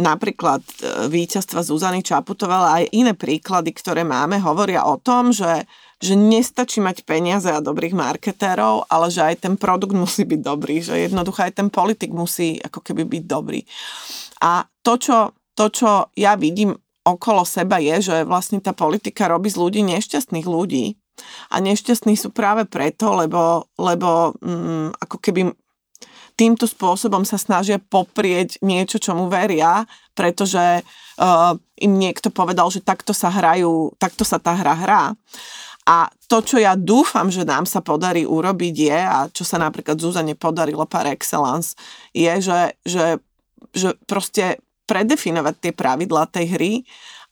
[0.00, 5.68] napríklad e, víťazstva Zuzany Čaputová, ale aj iné príklady, ktoré máme, hovoria o tom, že,
[6.00, 10.80] že nestačí mať peniaze a dobrých marketérov, ale že aj ten produkt musí byť dobrý,
[10.80, 13.60] že jednoducho aj ten politik musí ako keby byť dobrý.
[14.40, 16.72] A to, čo, to, čo ja vidím
[17.04, 20.96] okolo seba je, že vlastne tá politika robí z ľudí nešťastných ľudí.
[21.52, 25.52] A nešťastní sú práve preto, lebo, lebo mm, ako keby
[26.40, 29.84] týmto spôsobom sa snažia poprieť niečo, čomu veria,
[30.16, 35.04] pretože uh, im niekto povedal, že takto sa hrajú, takto sa tá hra hrá.
[35.84, 40.00] A to, čo ja dúfam, že nám sa podarí urobiť je, a čo sa napríklad
[40.00, 41.76] Zuzane podarilo par excellence,
[42.16, 43.20] je, že, že,
[43.76, 46.72] že proste predefinovať tie pravidlá tej hry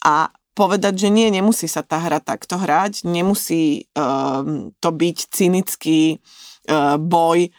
[0.05, 6.18] a povedať, že nie, nemusí sa tá hra takto hrať, nemusí um, to byť cynický
[6.66, 7.55] uh, boj,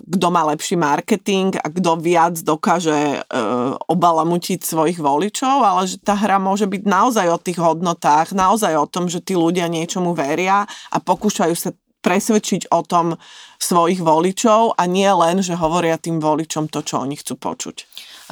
[0.00, 6.16] kto má lepší marketing a kto viac dokáže uh, obalamutiť svojich voličov, ale že tá
[6.16, 10.64] hra môže byť naozaj o tých hodnotách, naozaj o tom, že tí ľudia niečomu veria
[10.64, 13.20] a pokúšajú sa presvedčiť o tom
[13.60, 17.76] svojich voličov a nie len, že hovoria tým voličom to, čo oni chcú počuť.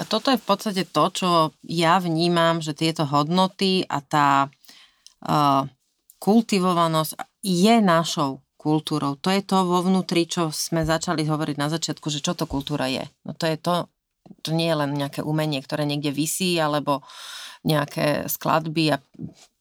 [0.00, 1.28] A toto je v podstate to, čo
[1.68, 5.68] ja vnímam, že tieto hodnoty a tá uh,
[6.16, 9.16] kultivovanosť je našou kultúrou.
[9.24, 12.85] To je to vo vnútri, čo sme začali hovoriť na začiatku, že čo to kultúra
[12.92, 13.09] je.
[13.24, 13.88] No to je to,
[14.44, 17.00] to nie je len nejaké umenie, ktoré niekde vysí, alebo
[17.64, 18.96] nejaké skladby a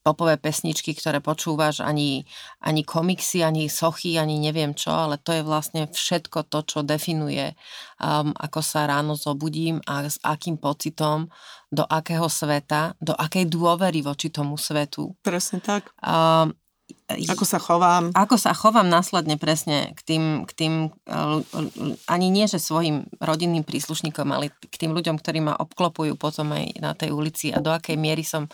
[0.07, 2.23] popové pesničky, ktoré počúvaš, ani,
[2.63, 7.51] ani komiksy, ani sochy, ani neviem čo, ale to je vlastne všetko to, čo definuje,
[7.99, 11.27] um, ako sa ráno zobudím a s akým pocitom,
[11.67, 15.11] do akého sveta, do akej dôvery voči tomu svetu.
[15.27, 15.91] Presne tak.
[15.99, 16.55] Um,
[17.07, 18.11] ako sa chovám.
[18.11, 20.73] Ako sa chovám následne presne k tým, k tým
[22.03, 26.75] ani nie, že svojim rodinným príslušníkom, ale k tým ľuďom, ktorí ma obklopujú potom aj
[26.83, 28.51] na tej ulici a do akej miery som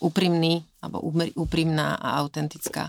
[0.00, 1.04] úprimný alebo
[1.36, 2.88] úprimná a autentická.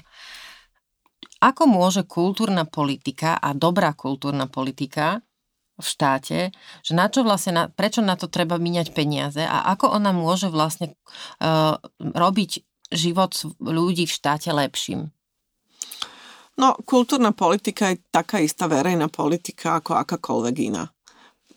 [1.43, 5.19] Ako môže kultúrna politika a dobrá kultúrna politika
[5.75, 6.39] v štáte,
[6.79, 10.47] že na čo vlastne, na, prečo na to treba míňať peniaze a ako ona môže
[10.47, 10.95] vlastne
[11.43, 15.09] uh, robiť život ľudí v štáte lepším?
[16.53, 20.92] No, kultúrna politika je taká istá verejná politika ako akákoľvek iná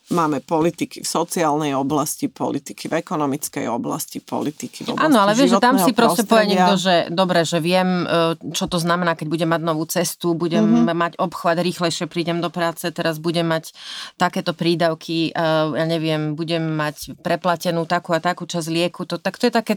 [0.07, 5.59] máme politiky v sociálnej oblasti, politiky v ekonomickej oblasti, politiky v oblasti Áno, ale vieš,
[5.59, 9.27] že tam si proste povie niekto, že dobre, že viem, e, čo to znamená, keď
[9.27, 10.95] budem mať novú cestu, budem mm-hmm.
[10.95, 13.75] mať obchvat, rýchlejšie prídem do práce, teraz budem mať
[14.15, 15.43] takéto prídavky, e,
[15.75, 19.75] ja neviem, budem mať preplatenú takú a takú časť lieku, to, tak to je také,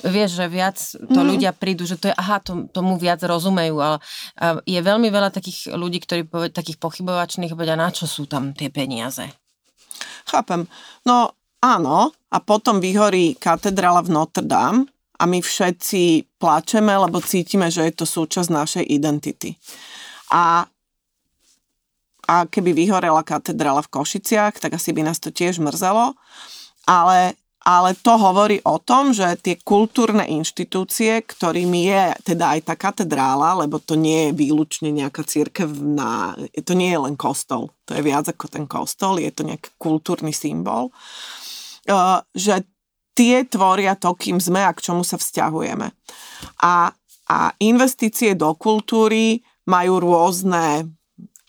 [0.00, 1.28] vieš, že viac to mm-hmm.
[1.28, 4.00] ľudia prídu, že to je, aha, to, tomu viac rozumejú, ale
[4.64, 8.72] je veľmi veľa takých ľudí, ktorí povedia, takých pochybovačných, povedia, na čo sú tam tie
[8.72, 9.41] peniaze.
[10.26, 10.66] Chápem.
[11.06, 14.88] No áno, a potom vyhorí katedrála v Notre Dame
[15.20, 19.54] a my všetci plačeme, lebo cítime, že je to súčasť našej identity.
[20.32, 20.64] A,
[22.26, 26.16] a keby vyhorela katedrála v Košiciach, tak asi by nás to tiež mrzelo.
[26.88, 32.74] Ale ale to hovorí o tom, že tie kultúrne inštitúcie, ktorými je teda aj tá
[32.74, 36.34] katedrála, lebo to nie je výlučne nejaká církevná,
[36.66, 40.34] to nie je len kostol, to je viac ako ten kostol, je to nejaký kultúrny
[40.34, 40.90] symbol,
[41.86, 42.66] uh, že
[43.14, 45.86] tie tvoria to, kým sme a k čomu sa vzťahujeme.
[46.66, 46.90] A,
[47.30, 49.38] a investície do kultúry
[49.70, 50.90] majú rôzne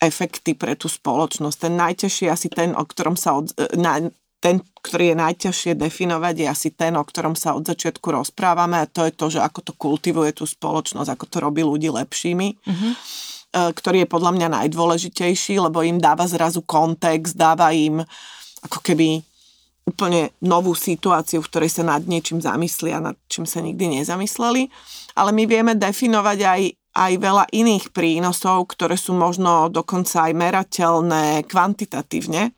[0.03, 1.57] efekty pre tú spoločnosť.
[1.57, 4.03] Ten najťažší asi ten, o ktorom sa od, na,
[4.43, 8.91] ten, ktorý je najťažšie definovať, je asi ten, o ktorom sa od začiatku rozprávame a
[8.91, 12.91] to je to, že ako to kultivuje tú spoločnosť, ako to robí ľudí lepšími, mm-hmm.
[13.71, 18.03] ktorý je podľa mňa najdôležitejší, lebo im dáva zrazu kontext, dáva im
[18.67, 19.23] ako keby
[19.87, 24.67] úplne novú situáciu, v ktorej sa nad niečím zamyslia, nad čím sa nikdy nezamysleli.
[25.15, 26.61] Ale my vieme definovať aj,
[26.99, 32.55] aj veľa iných prínosov, ktoré sú možno dokonca aj merateľné kvantitatívne.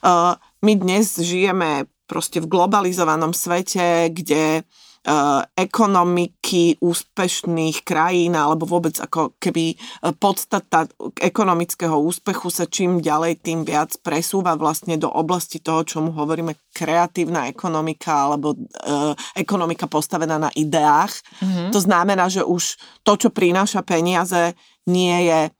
[0.00, 8.94] Uh, my dnes žijeme proste v globalizovanom svete, kde uh, ekonomiky úspešných krajín alebo vôbec
[8.98, 9.76] ako keby e,
[10.14, 10.86] podstata
[11.18, 16.70] ekonomického úspechu sa čím ďalej tým viac presúva vlastne do oblasti toho, čo mu hovoríme
[16.70, 21.10] kreatívna ekonomika alebo uh, ekonomika postavená na ideách.
[21.42, 21.68] Mm-hmm.
[21.74, 24.54] To znamená, že už to, čo prináša peniaze,
[24.86, 25.50] nie je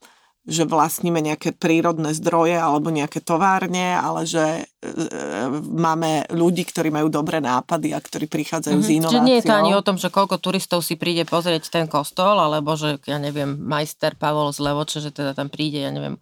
[0.46, 4.90] že vlastníme nejaké prírodné zdroje alebo nejaké továrne, ale že e,
[5.58, 8.94] máme ľudí, ktorí majú dobré nápady a ktorí prichádzajú mm-hmm.
[8.94, 9.18] s inováciou.
[9.18, 12.38] Čiže nie je to ani o tom, že koľko turistov si príde pozrieť ten kostol,
[12.38, 16.14] alebo že, ja neviem, majster Pavol z Levoče, že teda tam príde, ja neviem,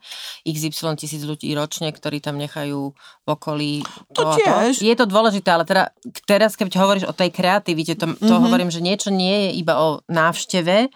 [0.48, 3.84] XY tisíc ľudí ročne, ktorí tam nechajú v okolí
[4.16, 4.80] to, to tiež.
[4.80, 4.88] To.
[4.88, 5.92] Je to dôležité, ale teda
[6.24, 8.40] teraz, keď hovoríš o tej kreativite, to, to mm-hmm.
[8.40, 10.88] hovorím, že niečo nie je iba o návšteve,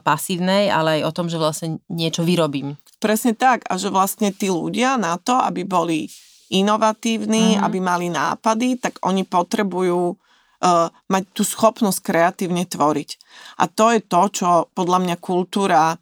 [0.00, 2.80] pasívnej, ale aj o tom, že vlastne niečo vyrobím.
[2.96, 6.08] Presne tak a že vlastne tí ľudia na to, aby boli
[6.50, 7.64] inovatívni, mm-hmm.
[7.64, 13.10] aby mali nápady, tak oni potrebujú uh, mať tú schopnosť kreatívne tvoriť.
[13.62, 15.94] A to je to, čo podľa mňa kultúra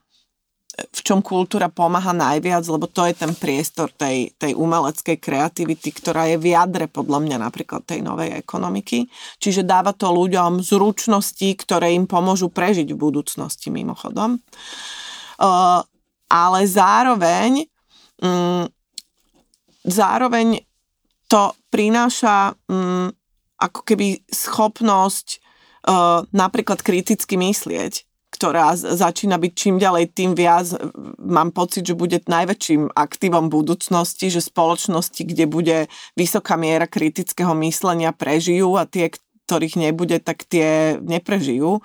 [0.79, 6.31] v čom kultúra pomáha najviac, lebo to je ten priestor tej, tej umeleckej kreativity, ktorá
[6.31, 9.11] je v jadre podľa mňa napríklad tej novej ekonomiky.
[9.43, 14.39] Čiže dáva to ľuďom zručnosti, ktoré im pomôžu prežiť v budúcnosti mimochodom.
[15.39, 15.83] Uh,
[16.31, 17.67] ale zároveň
[18.23, 18.67] um,
[19.85, 20.63] zároveň
[21.29, 23.13] to prináša um,
[23.59, 28.08] ako keby schopnosť uh, napríklad kriticky myslieť,
[28.39, 30.71] ktorá začína byť čím ďalej tým viac,
[31.19, 35.77] mám pocit, že bude najväčším aktívom budúcnosti, že spoločnosti, kde bude
[36.15, 39.11] vysoká miera kritického myslenia, prežijú a tie,
[39.51, 41.83] ktorých nebude, tak tie neprežijú.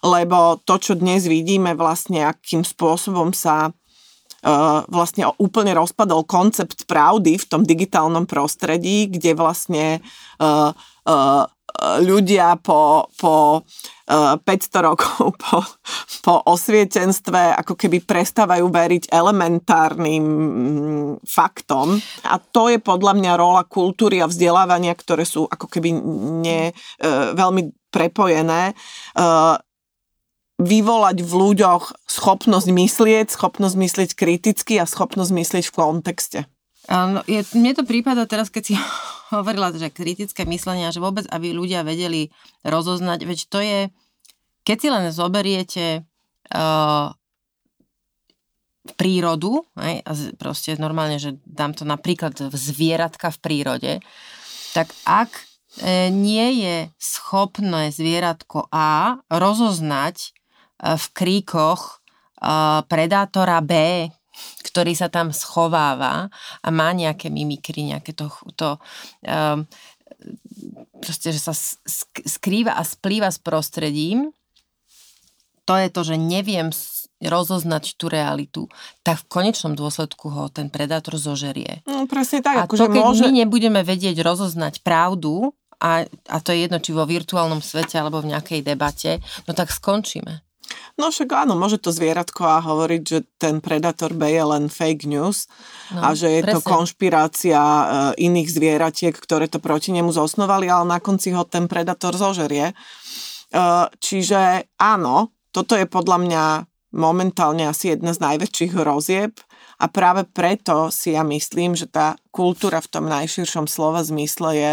[0.00, 3.76] Lebo to, čo dnes vidíme, vlastne akým spôsobom sa
[4.42, 10.02] Uh, vlastne úplne rozpadol koncept pravdy v tom digitálnom prostredí, kde vlastne
[10.42, 10.74] uh,
[11.06, 11.46] uh,
[12.02, 13.62] ľudia po, po
[14.06, 15.58] 500 rokov po,
[16.22, 21.96] po osvietenstve ako keby prestávajú veriť elementárnym mm, faktom.
[22.28, 25.90] A to je podľa mňa rola kultúry a vzdelávania, ktoré sú ako keby
[26.44, 28.72] ne, e, veľmi prepojené.
[28.72, 28.74] E,
[30.62, 36.38] vyvolať v ľuďoch schopnosť myslieť, schopnosť myslieť kriticky a schopnosť myslieť v kontexte.
[36.90, 38.74] Áno, je, mne to prípada teraz, keď si
[39.36, 42.34] hovorila, že kritické myslenie, že vôbec, aby ľudia vedeli
[42.66, 43.80] rozoznať, veď to je,
[44.66, 45.86] keď si len zoberiete
[46.54, 47.14] uh,
[48.98, 53.92] prírodu, aj, a proste normálne, že dám to napríklad v zvieratka v prírode,
[54.74, 60.28] tak ak e, nie je schopné zvieratko A rozoznať e,
[60.98, 62.02] v kríkoch
[62.90, 63.70] predátora B,
[64.62, 66.30] ktorý sa tam schováva
[66.62, 68.78] a má nejaké mimikry, nejaké to, to
[69.26, 69.66] um,
[71.02, 71.54] proste, že sa
[72.24, 74.30] skrýva a splýva s prostredím,
[75.66, 76.74] to je to, že neviem
[77.22, 78.66] rozoznať tú realitu,
[79.06, 81.86] tak v konečnom dôsledku ho ten predátor zožerie.
[81.86, 82.66] No presne tak.
[82.66, 83.22] A to, keď môže...
[83.30, 88.22] my nebudeme vedieť rozoznať pravdu, a, a to je jedno, či vo virtuálnom svete alebo
[88.22, 90.42] v nejakej debate, no tak skončíme.
[91.00, 95.08] No však áno, môže to zvieratko a hovoriť, že ten Predator B je len fake
[95.08, 95.48] news
[95.88, 96.54] no, a že je presne.
[96.54, 97.84] to konšpirácia e,
[98.28, 102.70] iných zvieratiek, ktoré to proti nemu zosnovali, ale na konci ho ten Predator zožerie.
[102.70, 102.74] E,
[103.96, 106.44] čiže áno, toto je podľa mňa
[106.92, 109.32] momentálne asi jedna z najväčších hrozieb
[109.80, 114.72] a práve preto si ja myslím, že tá kultúra v tom najširšom slova zmysle je,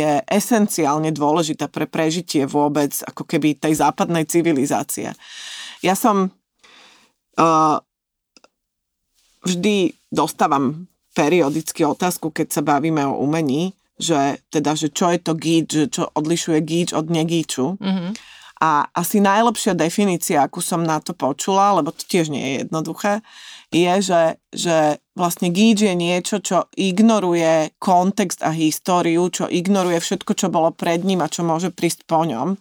[0.00, 5.12] je esenciálne dôležitá pre prežitie vôbec ako keby tej západnej civilizácie.
[5.86, 6.34] Ja som
[7.38, 7.78] uh,
[9.46, 15.32] vždy dostávam periodicky otázku, keď sa bavíme o umení, že teda, že čo je to
[15.38, 17.78] gíč, že čo odlišuje gíč od negíču.
[17.78, 18.10] Mm-hmm.
[18.56, 23.20] A asi najlepšia definícia, akú som na to počula, lebo to tiež nie je jednoduché,
[23.68, 24.76] je, že, že
[25.12, 31.04] vlastne gíč je niečo, čo ignoruje kontext a históriu, čo ignoruje všetko, čo bolo pred
[31.04, 32.56] ním a čo môže prísť po ňom.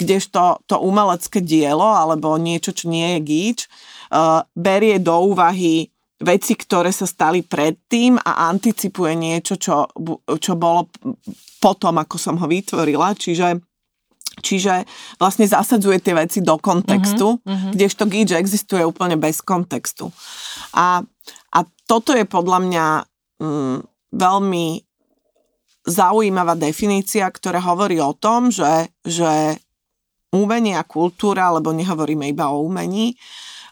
[0.00, 6.56] Kdežto to umelecké dielo alebo niečo, čo nie je gíč, uh, berie do úvahy veci,
[6.56, 9.88] ktoré sa stali predtým a anticipuje niečo, čo,
[10.36, 10.88] čo bolo
[11.60, 13.12] potom, ako som ho vytvorila.
[13.16, 13.60] Čiže
[14.40, 14.88] Čiže
[15.20, 17.72] vlastne zasadzuje tie veci do kontextu, uh-huh.
[17.76, 20.08] kdežto Gidge existuje úplne bez kontextu.
[20.72, 21.04] A,
[21.52, 22.86] a toto je podľa mňa
[23.42, 23.76] mm,
[24.16, 24.66] veľmi
[25.84, 29.60] zaujímavá definícia, ktorá hovorí o tom, že, že
[30.30, 33.18] umenie a kultúra, lebo nehovoríme iba o umení,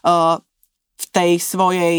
[0.03, 0.39] uh,
[0.99, 1.97] v tej svojej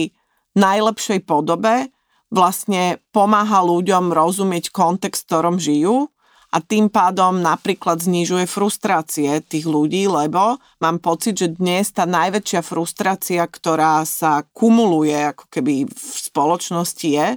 [0.57, 1.89] najlepšej podobe
[2.31, 6.13] vlastne pomáha ľuďom rozumieť kontext, v ktorom žijú
[6.51, 12.61] a tým pádom napríklad znižuje frustrácie tých ľudí, lebo mám pocit, že dnes tá najväčšia
[12.67, 17.29] frustrácia, ktorá sa kumuluje ako keby v spoločnosti je,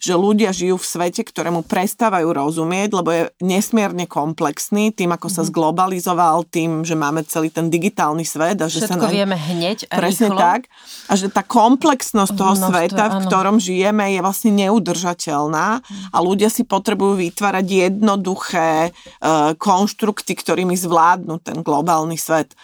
[0.00, 5.44] že ľudia žijú v svete, ktorému prestávajú rozumieť, lebo je nesmierne komplexný tým, ako sa
[5.44, 5.48] mhm.
[5.52, 8.56] zglobalizoval, tým, že máme celý ten digitálny svet.
[8.64, 9.12] A že Všetko sa na...
[9.12, 10.40] vieme hneď a Presne rýchlo.
[10.40, 10.60] tak.
[11.08, 15.66] A že tá komplexnosť toho Množstvo, sveta, v ktorom žijeme, je vlastne neudržateľná
[16.08, 22.54] a ľudia si potrebujú vytvárať jednoduché uh, konštrukty, ktorými zvládnu ten globálny svet.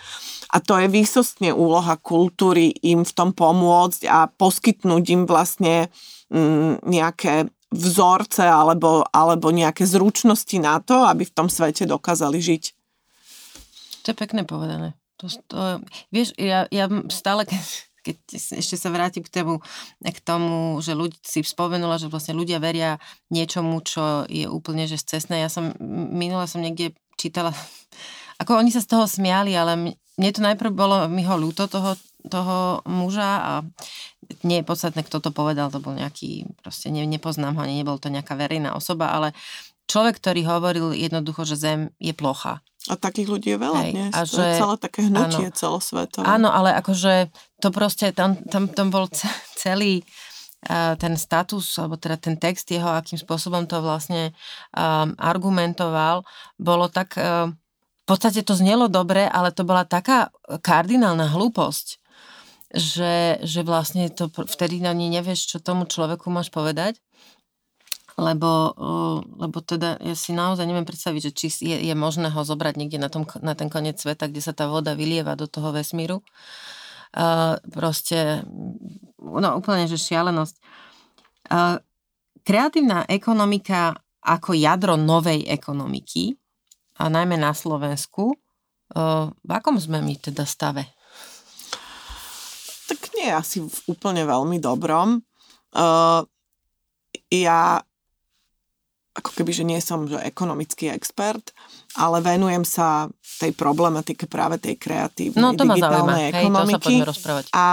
[0.49, 5.92] A to je výsostne úloha kultúry im v tom pomôcť a poskytnúť im vlastne
[6.32, 12.64] um, nejaké vzorce alebo, alebo nejaké zručnosti na to, aby v tom svete dokázali žiť.
[14.05, 14.96] To je pekne povedané.
[15.20, 15.59] To, to,
[16.14, 18.17] vieš, ja, ja stále, keď, keď
[18.57, 19.61] ešte sa vrátim k tomu,
[20.01, 22.97] k tomu, že ľudí si spomenula, že vlastne ľudia veria
[23.29, 25.45] niečomu, čo je úplne že cestné.
[25.45, 25.77] Ja som,
[26.13, 27.53] minula som niekde čítala,
[28.43, 29.77] ako oni sa z toho smiali, ale
[30.17, 32.01] mne to najprv bolo, mi ho ľúto toho,
[32.33, 33.53] toho muža a
[34.45, 38.01] nie je podstatné, kto to povedal, to bol nejaký, proste ne, nepoznám ho, ani nebol
[38.01, 39.33] to nejaká verejná osoba, ale
[39.89, 44.13] človek, ktorý hovoril jednoducho, že Zem je plocha a takých ľudí je veľa Hej, dnes.
[44.17, 46.25] A že, to je celé také hnutie áno, celosvetové.
[46.25, 47.29] Áno, ale akože
[47.59, 49.11] to proste, tam, tam, tam bol
[49.59, 50.07] celý,
[50.99, 54.35] ten status, alebo teda ten text jeho, akým spôsobom to vlastne
[54.75, 56.27] um, argumentoval,
[56.59, 57.55] bolo tak, um,
[58.03, 60.35] v podstate to znelo dobre, ale to bola taká
[60.67, 62.03] kardinálna hlúposť,
[62.75, 66.99] že, že vlastne to vtedy ani nevieš, čo tomu človeku máš povedať
[68.19, 68.75] lebo,
[69.39, 72.99] lebo teda ja si naozaj neviem predstaviť, že či je, je možné ho zobrať niekde
[72.99, 76.19] na, tom, na ten koniec sveta, kde sa tá voda vylieva do toho vesmíru.
[76.19, 76.78] Uh,
[77.73, 78.45] proste,
[79.19, 80.57] no úplne, že šialenosť.
[81.49, 81.81] Uh,
[82.45, 86.37] kreatívna ekonomika ako jadro novej ekonomiky,
[86.99, 90.85] a najmä na Slovensku, uh, v akom sme my teda stave?
[92.89, 95.21] Tak nie asi v úplne veľmi dobrom.
[97.29, 97.61] Ja
[99.19, 101.53] ako keby, že nie som že ekonomický expert,
[101.99, 106.95] ale venujem sa tej problematike práve tej kreatívnej no, to digitálnej ma ekonomiky.
[106.95, 107.45] Hej, to sa rozprávať.
[107.55, 107.66] A,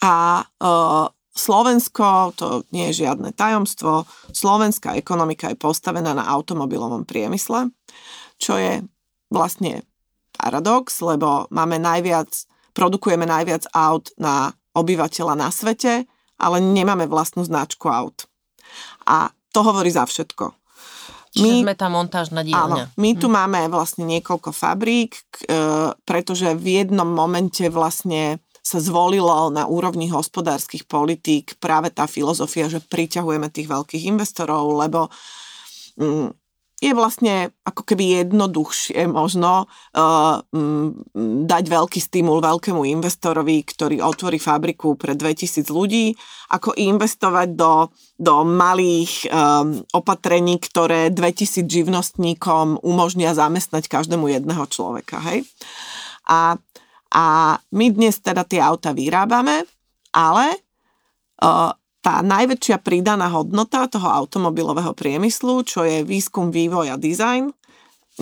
[0.00, 7.68] a uh, Slovensko, to nie je žiadne tajomstvo, slovenská ekonomika je postavená na automobilovom priemysle,
[8.40, 8.80] čo je
[9.28, 9.84] vlastne
[10.36, 12.32] paradox, lebo máme najviac,
[12.72, 18.28] produkujeme najviac aut na obyvateľa na svete, ale nemáme vlastnú značku aut.
[19.08, 20.52] A to hovorí za všetko.
[21.42, 22.60] My, sme tá montážna dielňa.
[22.60, 23.34] Áno, my tu hm.
[23.34, 25.24] máme vlastne niekoľko fabrík, e,
[26.04, 32.82] pretože v jednom momente vlastne sa zvolilo na úrovni hospodárskych politík práve tá filozofia, že
[32.82, 35.06] priťahujeme tých veľkých investorov, lebo
[35.94, 36.45] mm,
[36.76, 40.44] je vlastne ako keby jednoduchšie možno uh,
[41.48, 46.12] dať veľký stimul veľkému investorovi, ktorý otvorí fabriku pre 2000 ľudí,
[46.52, 47.88] ako investovať do,
[48.20, 55.16] do malých um, opatrení, ktoré 2000 živnostníkom umožnia zamestnať každému jedného človeka.
[55.32, 55.48] Hej?
[56.28, 56.60] A,
[57.08, 57.24] a
[57.72, 59.64] my dnes teda tie auta vyrábame,
[60.12, 60.60] ale
[61.40, 61.72] uh,
[62.06, 67.50] tá najväčšia pridaná hodnota toho automobilového priemyslu, čo je výskum, vývoj a dizajn,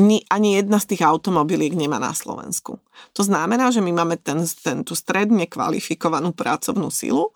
[0.01, 2.80] ni, ani jedna z tých automobiliek nemá na Slovensku.
[3.12, 7.28] To znamená, že my máme ten, ten, tú stredne kvalifikovanú pracovnú silu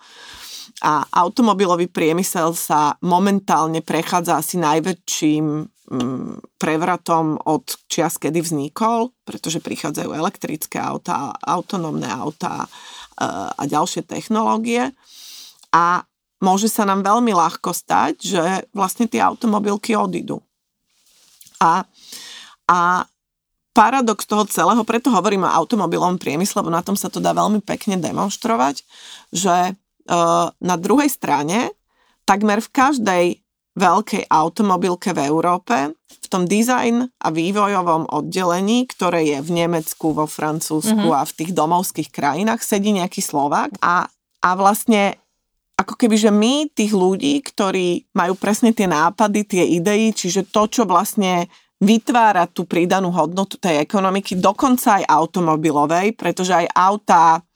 [0.80, 9.61] a automobilový priemysel sa momentálne prechádza asi najväčším mm, prevratom od čias, kedy vznikol, pretože
[9.61, 12.68] prichádzajú elektrické autá, autonómne autá e,
[13.53, 14.96] a ďalšie technológie.
[15.76, 16.09] A
[16.39, 20.39] môže sa nám veľmi ľahko stať, že vlastne tie automobilky odídu.
[21.59, 21.82] A,
[22.70, 23.07] a
[23.74, 27.62] paradox toho celého, preto hovorím o automobilovom priemysle, lebo na tom sa to dá veľmi
[27.62, 28.82] pekne demonstrovať,
[29.34, 29.72] že e,
[30.59, 31.74] na druhej strane
[32.26, 33.24] takmer v každej
[33.78, 40.26] veľkej automobilke v Európe, v tom dizajn a vývojovom oddelení, ktoré je v Nemecku, vo
[40.26, 41.18] Francúzsku mm-hmm.
[41.18, 44.11] a v tých domovských krajinách, sedí nejaký Slovák a,
[44.43, 45.22] a vlastne
[45.79, 50.66] ako keby, že my tých ľudí, ktorí majú presne tie nápady, tie idei, čiže to,
[50.66, 51.47] čo vlastne
[51.79, 57.47] vytvára tú pridanú hodnotu tej ekonomiky, dokonca aj automobilovej, pretože aj autá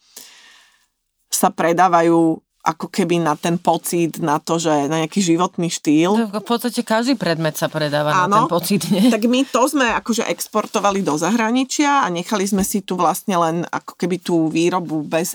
[1.27, 6.31] sa predávajú ako keby na ten pocit, na to, že na nejaký životný štýl.
[6.31, 9.11] V podstate každý predmet sa predáva Áno, na ten pocit, nie?
[9.11, 13.67] Tak my to sme akože exportovali do zahraničia a nechali sme si tu vlastne len
[13.67, 15.35] ako keby tú výrobu bez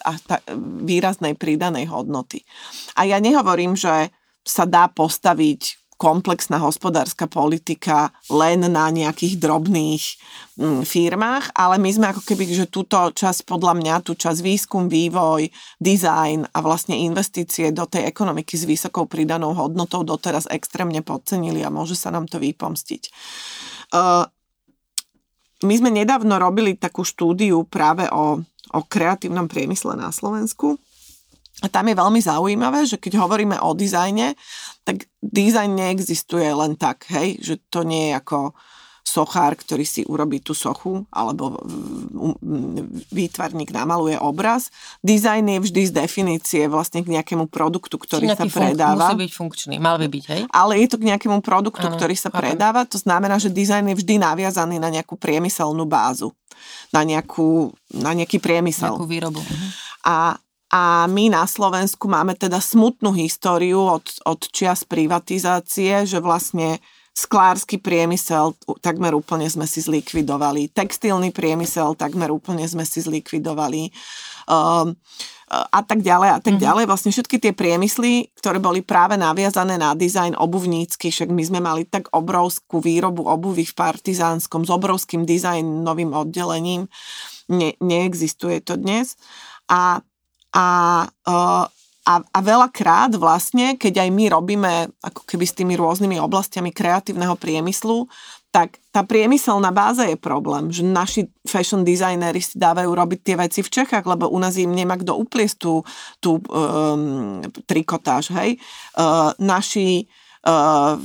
[0.88, 2.48] výraznej pridanej hodnoty.
[2.96, 4.08] A ja nehovorím, že
[4.48, 10.04] sa dá postaviť komplexná hospodárska politika len na nejakých drobných
[10.56, 14.86] mm, firmách, ale my sme ako keby, že túto časť, podľa mňa, tú časť výskum,
[14.86, 15.50] vývoj,
[15.82, 21.74] design a vlastne investície do tej ekonomiky s vysokou pridanou hodnotou doteraz extrémne podcenili a
[21.74, 23.10] môže sa nám to vypomstiť.
[23.89, 24.30] Uh,
[25.66, 30.78] my sme nedávno robili takú štúdiu práve o, o kreatívnom priemysle na Slovensku
[31.58, 34.38] a tam je veľmi zaujímavé, že keď hovoríme o dizajne,
[34.86, 38.53] tak dizajn neexistuje len tak, hej, že to nie je ako
[39.08, 41.55] sochár, ktorý si urobí tú sochu, alebo
[43.08, 44.68] výtvarník namaluje obraz.
[44.99, 49.16] Dizajn je vždy z definície vlastne k nejakému produktu, ktorý sa predáva.
[49.16, 50.41] Musí byť funkčný, mal by byť, hej?
[50.51, 52.51] Ale je to k nejakému produktu, ano, ktorý sa chápem.
[52.51, 56.36] predáva, to znamená, že dizajn je vždy naviazaný na nejakú priemyselnú bázu,
[56.91, 58.91] na, nejakú, na nejaký priemysel.
[58.91, 59.39] Nejakú výrobu.
[59.39, 59.68] Mhm.
[60.03, 60.36] A
[60.68, 66.84] a my na Slovensku máme teda smutnú históriu od, od čias privatizácie, že vlastne
[67.18, 68.53] sklársky priemysel
[68.84, 73.89] takmer úplne sme si zlikvidovali, textilný priemysel takmer úplne sme si zlikvidovali
[74.45, 74.93] um,
[75.47, 76.68] a tak ďalej a tak mm-hmm.
[76.68, 76.86] ďalej.
[76.91, 81.88] Vlastne všetky tie priemysly, ktoré boli práve naviazané na dizajn obuvnícky, však my sme mali
[81.88, 86.91] tak obrovskú výrobu obuvy v Partizánskom s obrovským dizajnovým oddelením,
[87.47, 89.15] ne, neexistuje to dnes.
[89.72, 90.03] A
[90.58, 90.68] a,
[92.08, 94.74] a, a veľakrát vlastne, keď aj my robíme
[95.05, 98.10] ako keby s tými rôznymi oblastiami kreatívneho priemyslu,
[98.49, 103.60] tak tá priemyselná báza je problém, že naši fashion designery si dávajú robiť tie veci
[103.62, 105.86] v Čechách, lebo u nás im nemá kto upliesť tú,
[106.18, 108.58] tú um, trikotáž, hej.
[108.97, 110.10] Uh, naši
[110.47, 110.97] uh,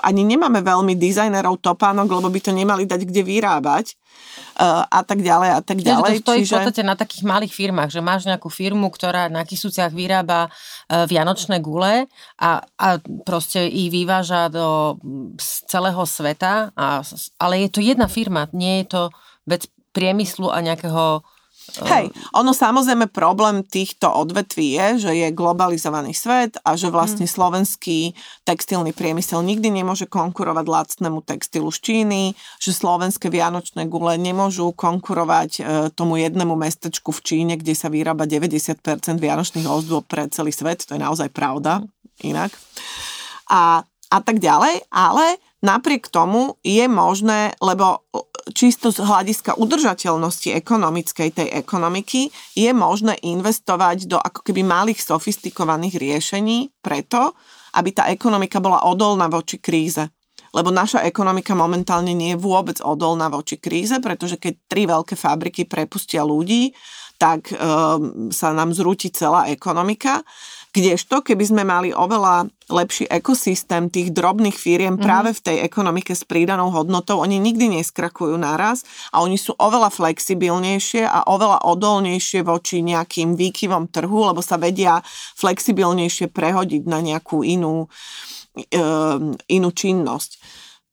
[0.00, 3.92] ani nemáme veľmi dizajnerov topánok, lebo by to nemali dať kde vyrábať
[4.56, 6.00] uh, a tak ďalej a tak ďalej.
[6.00, 6.48] Takže to stojí Čiže...
[6.48, 11.04] v podstate na takých malých firmách, že máš nejakú firmu, ktorá na Kisúciach vyrába uh,
[11.04, 12.08] vianočné gule
[12.40, 12.88] a, a
[13.28, 14.96] proste ich vyváža do
[15.68, 17.04] celého sveta, a,
[17.36, 19.02] ale je to jedna firma, nie je to
[19.44, 21.20] vec priemyslu a nejakého
[21.68, 27.32] Hej, ono samozrejme problém týchto odvetví je, že je globalizovaný svet a že vlastne mm.
[27.32, 27.98] slovenský
[28.48, 32.22] textilný priemysel nikdy nemôže konkurovať lacnému textilu z Číny,
[32.56, 35.62] že slovenské vianočné gule nemôžu konkurovať e,
[35.92, 38.80] tomu jednému mestečku v Číne, kde sa vyrába 90%
[39.20, 41.84] vianočných ozdôb pre celý svet, to je naozaj pravda
[42.24, 42.50] inak.
[43.52, 48.06] A, a tak ďalej, ale napriek tomu je možné, lebo
[48.54, 56.00] čisto z hľadiska udržateľnosti ekonomickej tej ekonomiky je možné investovať do ako keby malých sofistikovaných
[56.00, 57.36] riešení preto,
[57.76, 60.08] aby tá ekonomika bola odolná voči kríze.
[60.56, 65.68] Lebo naša ekonomika momentálne nie je vôbec odolná voči kríze, pretože keď tri veľké fabriky
[65.68, 66.72] prepustia ľudí,
[67.18, 70.22] tak um, sa nám zrúti celá ekonomika.
[70.68, 75.08] Kdežto, keby sme mali oveľa lepší ekosystém tých drobných firiem mm-hmm.
[75.08, 79.88] práve v tej ekonomike s prídanou hodnotou, oni nikdy neskrakujú naraz a oni sú oveľa
[79.88, 85.00] flexibilnejšie a oveľa odolnejšie voči nejakým výkyvom trhu, lebo sa vedia
[85.40, 87.88] flexibilnejšie prehodiť na nejakú inú,
[88.60, 88.76] e,
[89.48, 90.30] inú činnosť.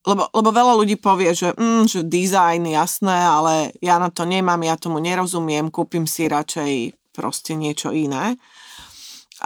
[0.07, 4.61] Lebo, lebo veľa ľudí povie, že, mm, že dizajn, jasné, ale ja na to nemám,
[4.63, 8.39] ja tomu nerozumiem, kúpim si radšej proste niečo iné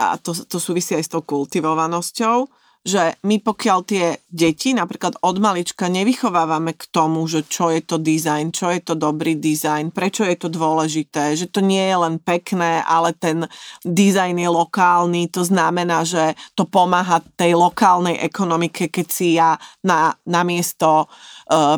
[0.00, 2.48] a to, to súvisí aj s tou kultivovanosťou,
[2.80, 8.00] že my pokiaľ tie deti napríklad od malička nevychovávame k tomu, že čo je to
[8.00, 12.16] dizajn, čo je to dobrý dizajn, prečo je to dôležité, že to nie je len
[12.16, 13.44] pekné, ale ten
[13.84, 20.16] dizajn je lokálny, to znamená, že to pomáha tej lokálnej ekonomike, keď si ja na,
[20.24, 21.08] na miesto uh,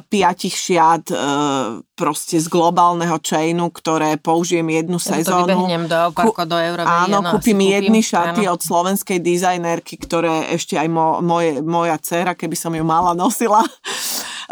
[0.05, 5.65] piatich šiat uh, proste z globálneho chainu, ktoré použijem jednu ja sezónu.
[5.65, 6.89] To do, ako do Európy.
[6.89, 8.55] Áno, kúpim jedny šaty áno.
[8.57, 13.65] od slovenskej dizajnerky, ktoré ešte aj mo, moje, moja dcera, keby som ju mala, nosila.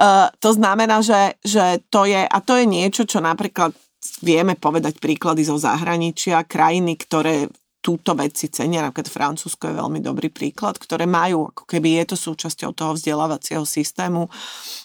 [0.00, 3.76] Uh, to znamená, že, že to je, a to je niečo, čo napríklad
[4.24, 10.00] vieme povedať príklady zo zahraničia, krajiny, ktoré túto vec si cenia, napríklad Francúzsko je veľmi
[10.04, 14.28] dobrý príklad, ktoré majú, ako keby je to súčasťou toho vzdelávacieho systému,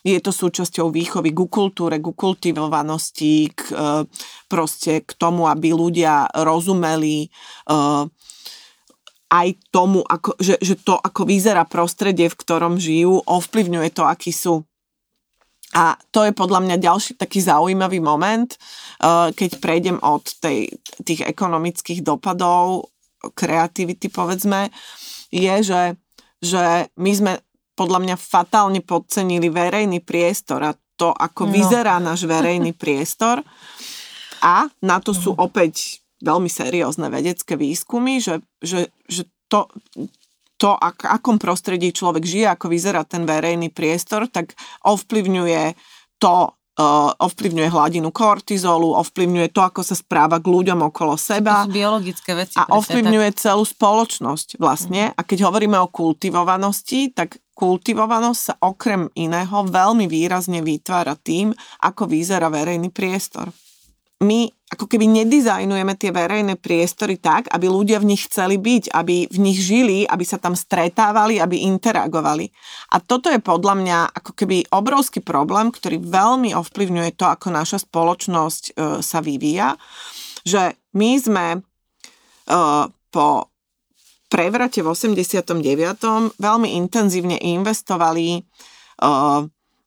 [0.01, 4.07] je to súčasťou výchovy ku kultúre, ku kultivovanosti, k, e,
[4.47, 7.27] proste k tomu, aby ľudia rozumeli
[7.67, 8.07] uh,
[9.29, 14.31] aj tomu, ako, že, že to, ako vyzerá prostredie, v ktorom žijú, ovplyvňuje to, aký
[14.31, 14.63] sú.
[15.76, 20.71] A to je podľa mňa ďalší taký zaujímavý moment, uh, keď prejdem od tej,
[21.03, 22.95] tých ekonomických dopadov,
[23.36, 24.71] kreativity povedzme,
[25.34, 25.84] je, že,
[26.39, 27.34] že my sme
[27.76, 31.51] podľa mňa fatálne podcenili verejný priestor a to, ako no.
[31.51, 33.43] vyzerá náš verejný priestor.
[34.45, 39.67] A na to sú opäť veľmi seriózne vedecké výskumy, že, že, že to,
[40.55, 44.55] to, ak, akom prostredí človek žije, ako vyzerá ten verejný priestor, tak
[44.87, 45.75] ovplyvňuje
[46.19, 51.67] to, uh, ovplyvňuje hladinu kortizolu, ovplyvňuje to, ako sa správa k ľuďom okolo seba.
[51.67, 52.55] To sú biologické veci.
[52.55, 53.39] A ovplyvňuje tak...
[53.43, 55.11] celú spoločnosť vlastne.
[55.11, 61.51] A keď hovoríme o kultivovanosti, tak kultivovanosť sa okrem iného veľmi výrazne vytvára tým,
[61.83, 63.51] ako vyzerá verejný priestor
[64.24, 69.30] my ako keby nedizajnujeme tie verejné priestory tak, aby ľudia v nich chceli byť, aby
[69.30, 72.49] v nich žili, aby sa tam stretávali, aby interagovali.
[72.91, 77.84] A toto je podľa mňa ako keby obrovský problém, ktorý veľmi ovplyvňuje to, ako naša
[77.86, 78.72] spoločnosť e,
[79.05, 79.78] sa vyvíja.
[80.43, 81.59] Že my sme e,
[83.13, 83.28] po
[84.28, 85.55] prevrate v 89.
[86.36, 88.41] veľmi intenzívne investovali e,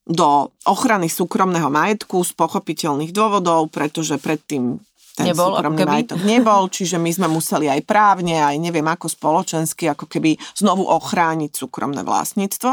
[0.09, 4.80] do ochrany súkromného majetku z pochopiteľných dôvodov, pretože predtým
[5.18, 5.90] ten nebol, súkromný keby...
[5.90, 10.86] majetok nebol, čiže my sme museli aj právne, aj neviem ako spoločensky, ako keby znovu
[10.86, 12.72] ochrániť súkromné vlastníctvo.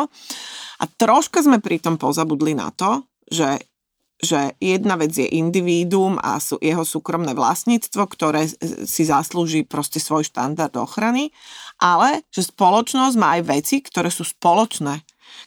[0.79, 3.59] A troška sme pritom pozabudli na to, že
[4.15, 8.47] že jedna vec je individuum a sú jeho súkromné vlastníctvo, ktoré
[8.87, 11.35] si zaslúži proste svoj štandard ochrany,
[11.83, 15.03] ale že spoločnosť má aj veci, ktoré sú spoločné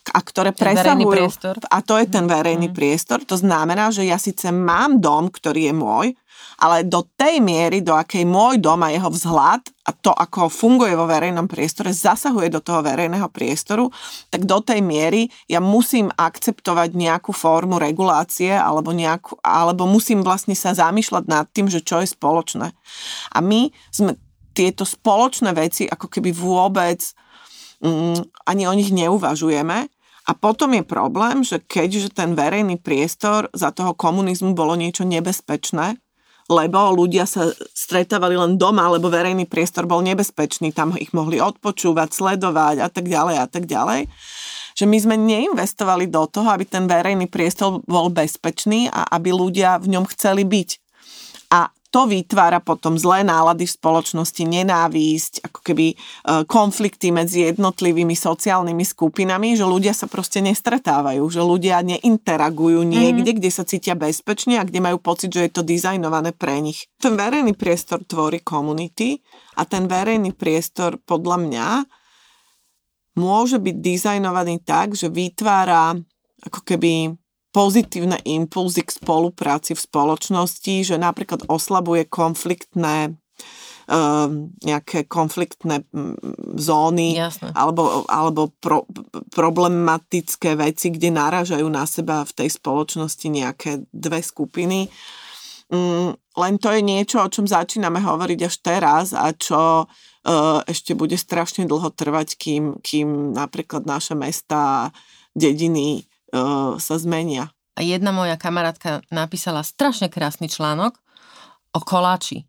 [0.09, 1.29] a ktoré ten presahujú.
[1.69, 2.75] A to je ten verejný mm.
[2.75, 3.21] priestor.
[3.27, 6.07] To znamená, že ja síce mám dom, ktorý je môj,
[6.59, 10.91] ale do tej miery, do akej môj dom a jeho vzhľad a to, ako funguje
[10.91, 13.87] vo verejnom priestore, zasahuje do toho verejného priestoru,
[14.27, 20.53] tak do tej miery ja musím akceptovať nejakú formu regulácie alebo, nejakú, alebo musím vlastne
[20.53, 22.75] sa zamýšľať nad tým, že čo je spoločné.
[23.31, 24.19] A my sme
[24.51, 27.28] tieto spoločné veci ako keby vôbec mm,
[28.45, 29.87] ani o nich neuvažujeme.
[30.29, 35.97] A potom je problém, že keďže ten verejný priestor za toho komunizmu bolo niečo nebezpečné,
[36.45, 42.13] lebo ľudia sa stretávali len doma, lebo verejný priestor bol nebezpečný, tam ich mohli odpočúvať,
[42.13, 44.09] sledovať a tak ďalej a tak ďalej
[44.79, 49.75] že my sme neinvestovali do toho, aby ten verejný priestor bol bezpečný a aby ľudia
[49.75, 50.69] v ňom chceli byť.
[51.51, 55.95] A to vytvára potom zlé nálady v spoločnosti, nenávisť, ako keby e,
[56.45, 63.37] konflikty medzi jednotlivými sociálnymi skupinami, že ľudia sa proste nestretávajú, že ľudia neinteragujú niekde, mm.
[63.41, 66.85] kde sa cítia bezpečne a kde majú pocit, že je to dizajnované pre nich.
[67.01, 69.17] Ten verejný priestor tvorí komunity
[69.57, 71.67] a ten verejný priestor podľa mňa
[73.17, 75.97] môže byť dizajnovaný tak, že vytvára
[76.45, 77.17] ako keby
[77.49, 83.17] pozitívne impulzy k spolupráci v spoločnosti, že napríklad oslabuje konfliktné
[83.89, 85.81] ehm, nejaké konfliktné
[86.57, 87.49] zóny Jasne.
[87.57, 88.85] alebo, alebo pro,
[89.33, 94.85] problematické veci, kde naražajú na seba v tej spoločnosti nejaké dve skupiny.
[95.69, 100.97] Mm, len to je niečo, o čom začíname hovoriť až teraz a čo uh, ešte
[100.97, 104.89] bude strašne dlho trvať, kým, kým napríklad naše mesta,
[105.37, 107.53] dediny uh, sa zmenia.
[107.79, 110.99] Jedna moja kamarátka napísala strašne krásny článok
[111.71, 112.43] o koláči.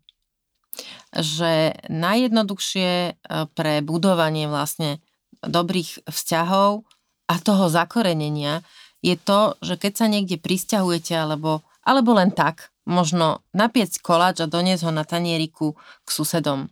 [1.15, 3.11] Že najjednoduchšie e,
[3.51, 5.03] pre budovanie vlastne
[5.43, 6.83] dobrých vzťahov
[7.27, 8.63] a toho zakorenenia
[8.99, 14.51] je to, že keď sa niekde pristahujete alebo, alebo len tak, možno napiec koláč a
[14.51, 16.67] doniesť ho na tanieriku k susedom.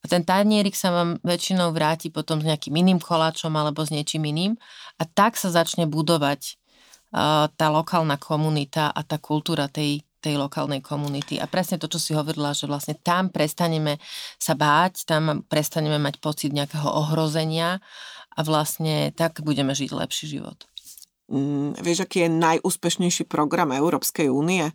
[0.00, 4.24] A ten tanierik sa vám väčšinou vráti potom s nejakým iným koláčom alebo s niečím
[4.24, 4.56] iným
[4.96, 6.56] a tak sa začne budovať
[7.12, 11.36] uh, tá lokálna komunita a tá kultúra tej, tej lokálnej komunity.
[11.36, 14.00] A presne to, čo si hovorila, že vlastne tam prestaneme
[14.40, 17.84] sa báť, tam prestaneme mať pocit nejakého ohrozenia
[18.32, 20.64] a vlastne tak budeme žiť lepší život.
[21.30, 24.66] Mm, vieš, aký je najúspešnejší program Európskej únie?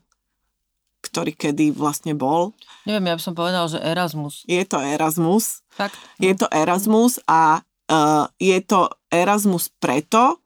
[1.15, 2.51] Ktorý kedy vlastne bol.
[2.83, 4.43] Neviem, ja by som povedal, že Erasmus.
[4.43, 5.63] Je to Erasmus.
[5.71, 5.95] Fakt?
[6.19, 10.43] Je to Erasmus a uh, je to Erasmus preto,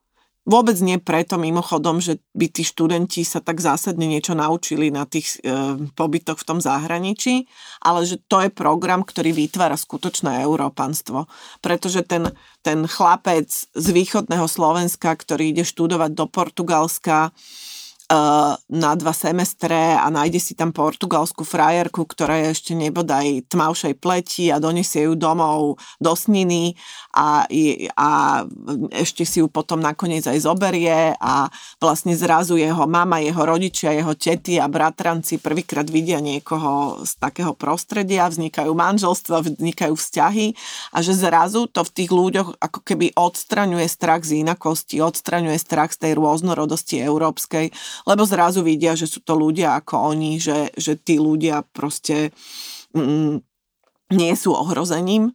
[0.50, 5.38] vôbec nie preto mimochodom, že by tí študenti sa tak zásadne niečo naučili na tých
[5.46, 7.46] e, pobytoch v tom zahraničí,
[7.86, 11.30] ale že to je program, ktorý vytvára skutočné európanstvo.
[11.62, 12.34] Pretože ten,
[12.66, 17.30] ten chlapec z východného Slovenska, ktorý ide študovať do Portugalska,
[18.70, 24.50] na dva semestre a nájde si tam portugalskú frajerku, ktorá je ešte nebodaj tmavšej pleti
[24.50, 26.74] a donesie ju domov do sniny
[27.14, 27.46] a,
[27.94, 28.10] a
[28.90, 34.18] ešte si ju potom nakoniec aj zoberie a vlastne zrazu jeho mama, jeho rodičia, jeho
[34.18, 40.58] tety a bratranci prvýkrát vidia niekoho z takého prostredia, vznikajú manželstva, vznikajú vzťahy
[40.94, 45.94] a že zrazu to v tých ľuďoch ako keby odstraňuje strach z inakosti, odstraňuje strach
[45.94, 47.70] z tej rôznorodosti európskej
[48.08, 52.32] lebo zrazu vidia, že sú to ľudia ako oni, že, že tí ľudia proste
[52.96, 53.42] mm,
[54.16, 55.34] nie sú ohrozením.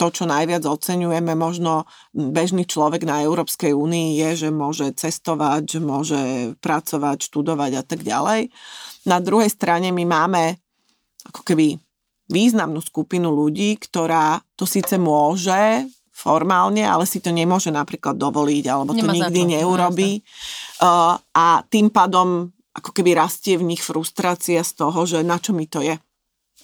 [0.00, 1.84] To, čo najviac oceňujeme, možno
[2.16, 6.20] bežný človek na Európskej únii je, že môže cestovať, že môže
[6.64, 8.48] pracovať, študovať a tak ďalej.
[9.04, 10.56] Na druhej strane my máme
[11.28, 11.76] ako keby
[12.32, 15.86] významnú skupinu ľudí, ktorá to síce môže
[16.16, 20.12] formálne, ale si to nemôže napríklad dovoliť, alebo Nemá to nikdy to, neurobí.
[20.80, 25.52] Uh, a tým pádom ako keby rastie v nich frustrácia z toho, že na čo
[25.52, 26.00] mi to je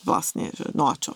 [0.09, 1.13] vlastne, že no a čo.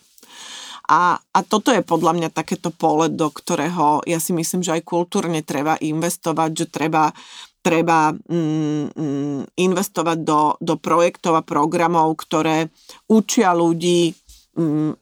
[0.86, 4.86] A, a toto je podľa mňa takéto pole, do ktorého ja si myslím, že aj
[4.86, 7.10] kultúrne treba investovať, že treba,
[7.58, 12.70] treba mm, mm, investovať do, do projektov a programov, ktoré
[13.10, 14.14] učia ľudí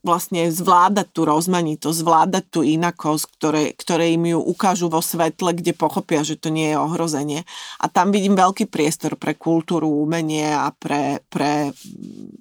[0.03, 5.71] vlastne zvládať tú rozmanitosť, zvládať tú inakosť, ktoré, ktoré im ju ukážu vo svetle, kde
[5.71, 7.47] pochopia, že to nie je ohrozenie.
[7.79, 11.71] A tam vidím veľký priestor pre kultúru, umenie a pre, pre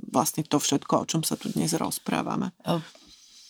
[0.10, 2.50] vlastne to všetko, o čom sa tu dnes rozprávame.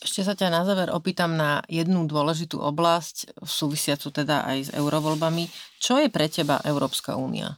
[0.03, 5.47] Ešte sa ťa na záver opýtam na jednu dôležitú oblasť, súvisiacu teda aj s eurovoľbami.
[5.79, 7.55] Čo je pre teba Európska únia?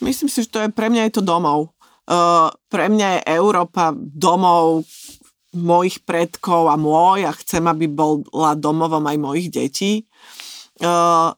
[0.00, 1.75] Myslím si, že to je pre mňa je to domov
[2.70, 4.86] pre mňa je Európa domov
[5.56, 9.92] mojich predkov a môj a chcem, aby bola domovom aj mojich detí.
[10.78, 11.32] Uh,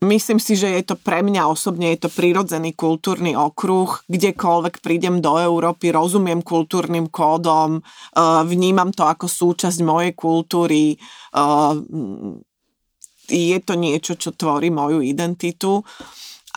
[0.00, 5.20] Myslím si, že je to pre mňa osobne, je to prirodzený kultúrny okruh, kdekoľvek prídem
[5.20, 10.96] do Európy, rozumiem kultúrnym kódom, uh, vnímam to ako súčasť mojej kultúry,
[13.28, 15.84] je to niečo, čo tvorí moju identitu.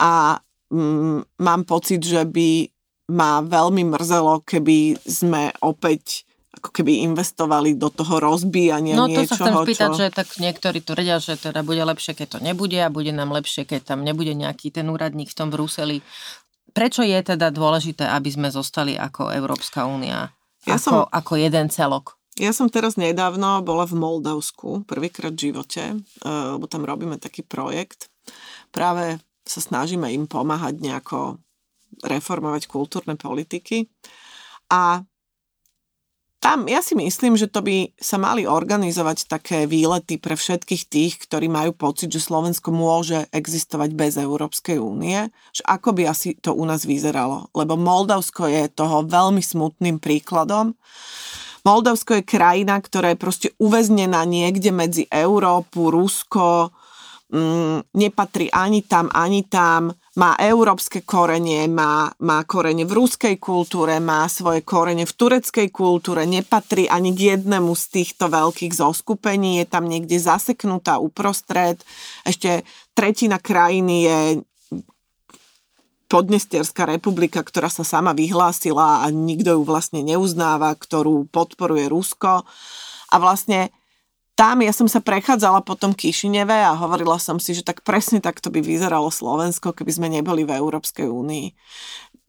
[0.00, 0.40] A
[0.72, 2.73] um, mám pocit, že by
[3.10, 6.24] ma veľmi mrzelo, keby sme opäť
[6.54, 9.26] ako keby investovali do toho rozbíjania no, niečoho.
[9.26, 9.98] No to sa chcem spýtať, čo...
[10.00, 13.68] že tak niektorí tvrdia, že teda bude lepšie, keď to nebude a bude nám lepšie,
[13.68, 16.00] keď tam nebude nejaký ten úradník v tom Bruseli.
[16.72, 20.32] Prečo je teda dôležité, aby sme zostali ako Európska únia?
[20.64, 22.16] Ja ako, som, ako jeden celok?
[22.34, 27.44] Ja som teraz nedávno bola v Moldavsku, prvýkrát v živote, eh, lebo tam robíme taký
[27.44, 28.08] projekt.
[28.72, 31.38] Práve sa snažíme im pomáhať nejako
[32.02, 33.86] reformovať kultúrne politiky.
[34.72, 35.04] A
[36.44, 41.12] tam ja si myslím, že to by sa mali organizovať také výlety pre všetkých tých,
[41.24, 46.52] ktorí majú pocit, že Slovensko môže existovať bez Európskej únie, že ako by asi to
[46.52, 47.48] u nás vyzeralo.
[47.56, 50.76] Lebo Moldavsko je toho veľmi smutným príkladom.
[51.64, 56.68] Moldavsko je krajina, ktorá je proste uväznená niekde medzi Európu, Rusko,
[57.32, 63.98] mm, nepatrí ani tam, ani tam má európske korenie, má, má korene v ruskej kultúre,
[63.98, 69.66] má svoje korene v tureckej kultúre, nepatrí ani k jednému z týchto veľkých zoskupení, je
[69.66, 71.82] tam niekde zaseknutá uprostred.
[72.22, 72.62] Ešte
[72.94, 74.18] tretina krajiny je
[76.04, 82.46] Podnestierská republika, ktorá sa sama vyhlásila a nikto ju vlastne neuznáva, ktorú podporuje Rusko.
[83.10, 83.74] A vlastne
[84.34, 88.18] tam ja som sa prechádzala po tom Kišineve a hovorila som si, že tak presne
[88.18, 91.54] takto by vyzeralo Slovensko, keby sme neboli v Európskej únii.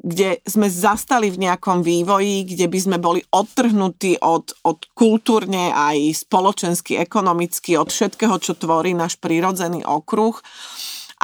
[0.06, 6.30] Kde sme zastali v nejakom vývoji, kde by sme boli odtrhnutí od, od kultúrne aj
[6.30, 10.38] spoločensky, ekonomicky, od všetkého, čo tvorí náš prírodzený okruh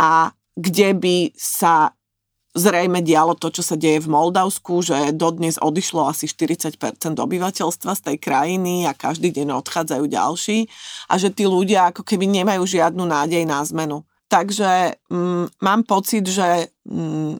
[0.01, 1.93] a kde by sa
[2.51, 6.75] zrejme dialo to, čo sa deje v Moldavsku, že dodnes odišlo asi 40%
[7.15, 10.67] obyvateľstva z tej krajiny a každý deň odchádzajú ďalší
[11.07, 14.03] a že tí ľudia ako keby nemajú žiadnu nádej na zmenu.
[14.27, 17.39] Takže mm, mám pocit, že mm,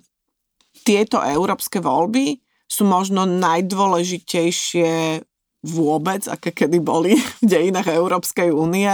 [0.88, 5.24] tieto európske voľby sú možno najdôležitejšie
[5.62, 8.91] vôbec, aké kedy boli v dejinách Európskej únie.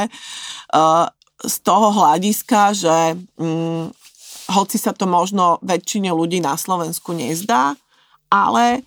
[0.74, 1.06] Uh,
[1.38, 2.98] z toho hľadiska, že
[3.38, 4.07] mm,
[4.48, 7.76] hoci sa to možno väčšine ľudí na Slovensku nezdá,
[8.32, 8.82] ale e,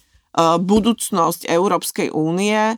[0.56, 2.76] budúcnosť Európskej únie e,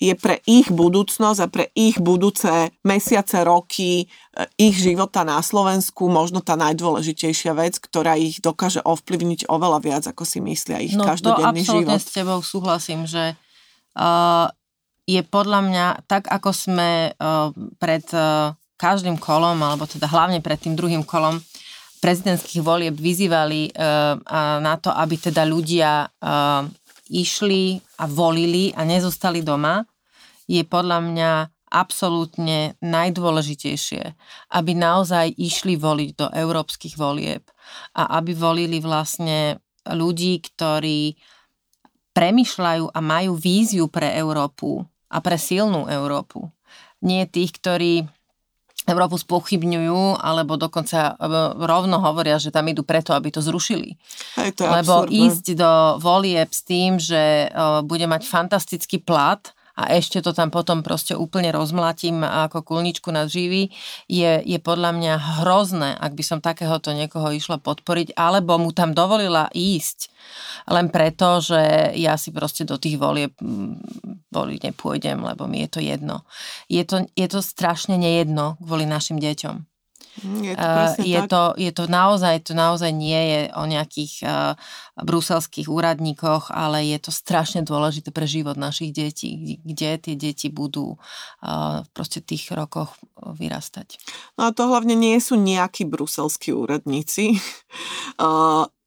[0.00, 4.06] je pre ich budúcnosť a pre ich budúce mesiace, roky, e,
[4.56, 10.24] ich života na Slovensku možno tá najdôležitejšia vec, ktorá ich dokáže ovplyvniť oveľa viac, ako
[10.24, 11.96] si myslia ich no, každodenný život.
[11.96, 13.36] No to s tebou súhlasím, že
[14.00, 14.48] uh,
[15.04, 20.56] je podľa mňa tak, ako sme uh, pred uh, každým kolom, alebo teda hlavne pred
[20.56, 21.44] tým druhým kolom
[22.04, 24.20] prezidentských volieb vyzývali uh,
[24.60, 26.68] na to, aby teda ľudia uh,
[27.08, 29.80] išli a volili a nezostali doma,
[30.44, 31.30] je podľa mňa
[31.72, 34.04] absolútne najdôležitejšie,
[34.52, 37.48] aby naozaj išli voliť do európskych volieb
[37.96, 41.16] a aby volili vlastne ľudí, ktorí
[42.14, 46.46] premyšľajú a majú víziu pre Európu a pre silnú Európu.
[47.02, 48.06] Nie tých, ktorí
[48.84, 51.30] Európu spochybňujú, alebo dokonca e,
[51.64, 53.96] rovno hovoria, že tam idú preto, aby to zrušili.
[54.36, 55.16] Hej, to Lebo absurdné.
[55.24, 55.72] ísť do
[56.04, 57.56] volieb s tým, že e,
[57.88, 59.40] bude mať fantastický plat
[59.74, 63.74] a ešte to tam potom proste úplne rozmlatím ako kulničku na živý,
[64.06, 68.94] je, je podľa mňa hrozné, ak by som takéhoto niekoho išla podporiť, alebo mu tam
[68.94, 70.14] dovolila ísť
[70.70, 73.34] len preto, že ja si proste do tých volieb
[74.34, 76.26] voliť nepôjdem, lebo mi je to jedno.
[76.66, 79.62] Je to, je to strašne nejedno kvôli našim deťom.
[80.22, 84.54] Je to, uh, je, to, je to naozaj, to naozaj nie je o nejakých uh,
[85.02, 90.94] bruselských úradníkoch, ale je to strašne dôležité pre život našich detí, kde tie deti budú
[90.94, 93.98] uh, v proste tých rokoch vyrastať.
[94.38, 97.34] No a to hlavne nie sú nejakí bruselskí úradníci.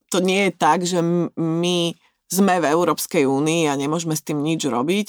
[0.08, 1.04] To nie je tak, že
[1.36, 1.92] my
[2.28, 5.08] sme v Európskej únii a nemôžeme s tým nič robiť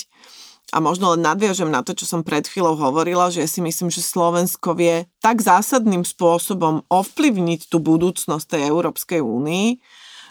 [0.69, 3.89] a možno len nadviažem na to, čo som pred chvíľou hovorila, že ja si myslím,
[3.89, 9.81] že Slovensko vie tak zásadným spôsobom ovplyvniť tú budúcnosť tej Európskej únii,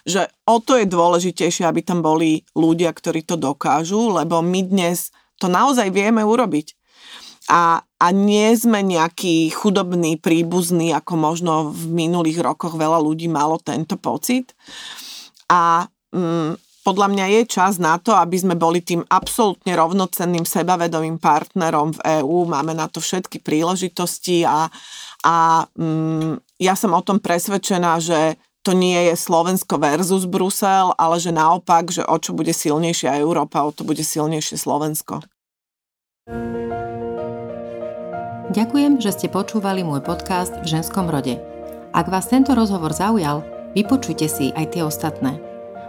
[0.05, 5.09] že o to je dôležitejšie, aby tam boli ľudia, ktorí to dokážu, lebo my dnes
[5.41, 6.77] to naozaj vieme urobiť.
[7.49, 13.57] A, a nie sme nejaký chudobný, príbuzný, ako možno v minulých rokoch veľa ľudí malo
[13.57, 14.53] tento pocit.
[15.49, 21.19] A mm, podľa mňa je čas na to, aby sme boli tým absolútne rovnocenným sebavedomým
[21.19, 22.47] partnerom v EÚ.
[22.47, 24.71] Máme na to všetky príležitosti a,
[25.27, 31.19] a mm, ja som o tom presvedčená, že to nie je Slovensko versus Brusel, ale
[31.19, 35.27] že naopak, že o čo bude silnejšia Európa, o to bude silnejšie Slovensko.
[38.47, 41.35] Ďakujem, že ste počúvali môj podcast v ženskom rode.
[41.91, 43.43] Ak vás tento rozhovor zaujal,
[43.75, 45.46] vypočujte si aj tie ostatné.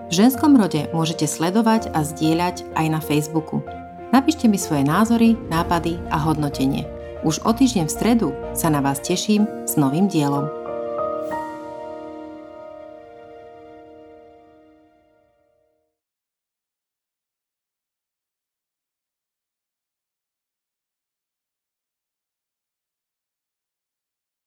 [0.09, 3.61] V ženskom rode môžete sledovať a zdieľať aj na Facebooku.
[4.09, 6.89] Napíšte mi svoje názory, nápady a hodnotenie.
[7.29, 10.58] Už o týždeň v stredu sa na vás teším s novým dielom.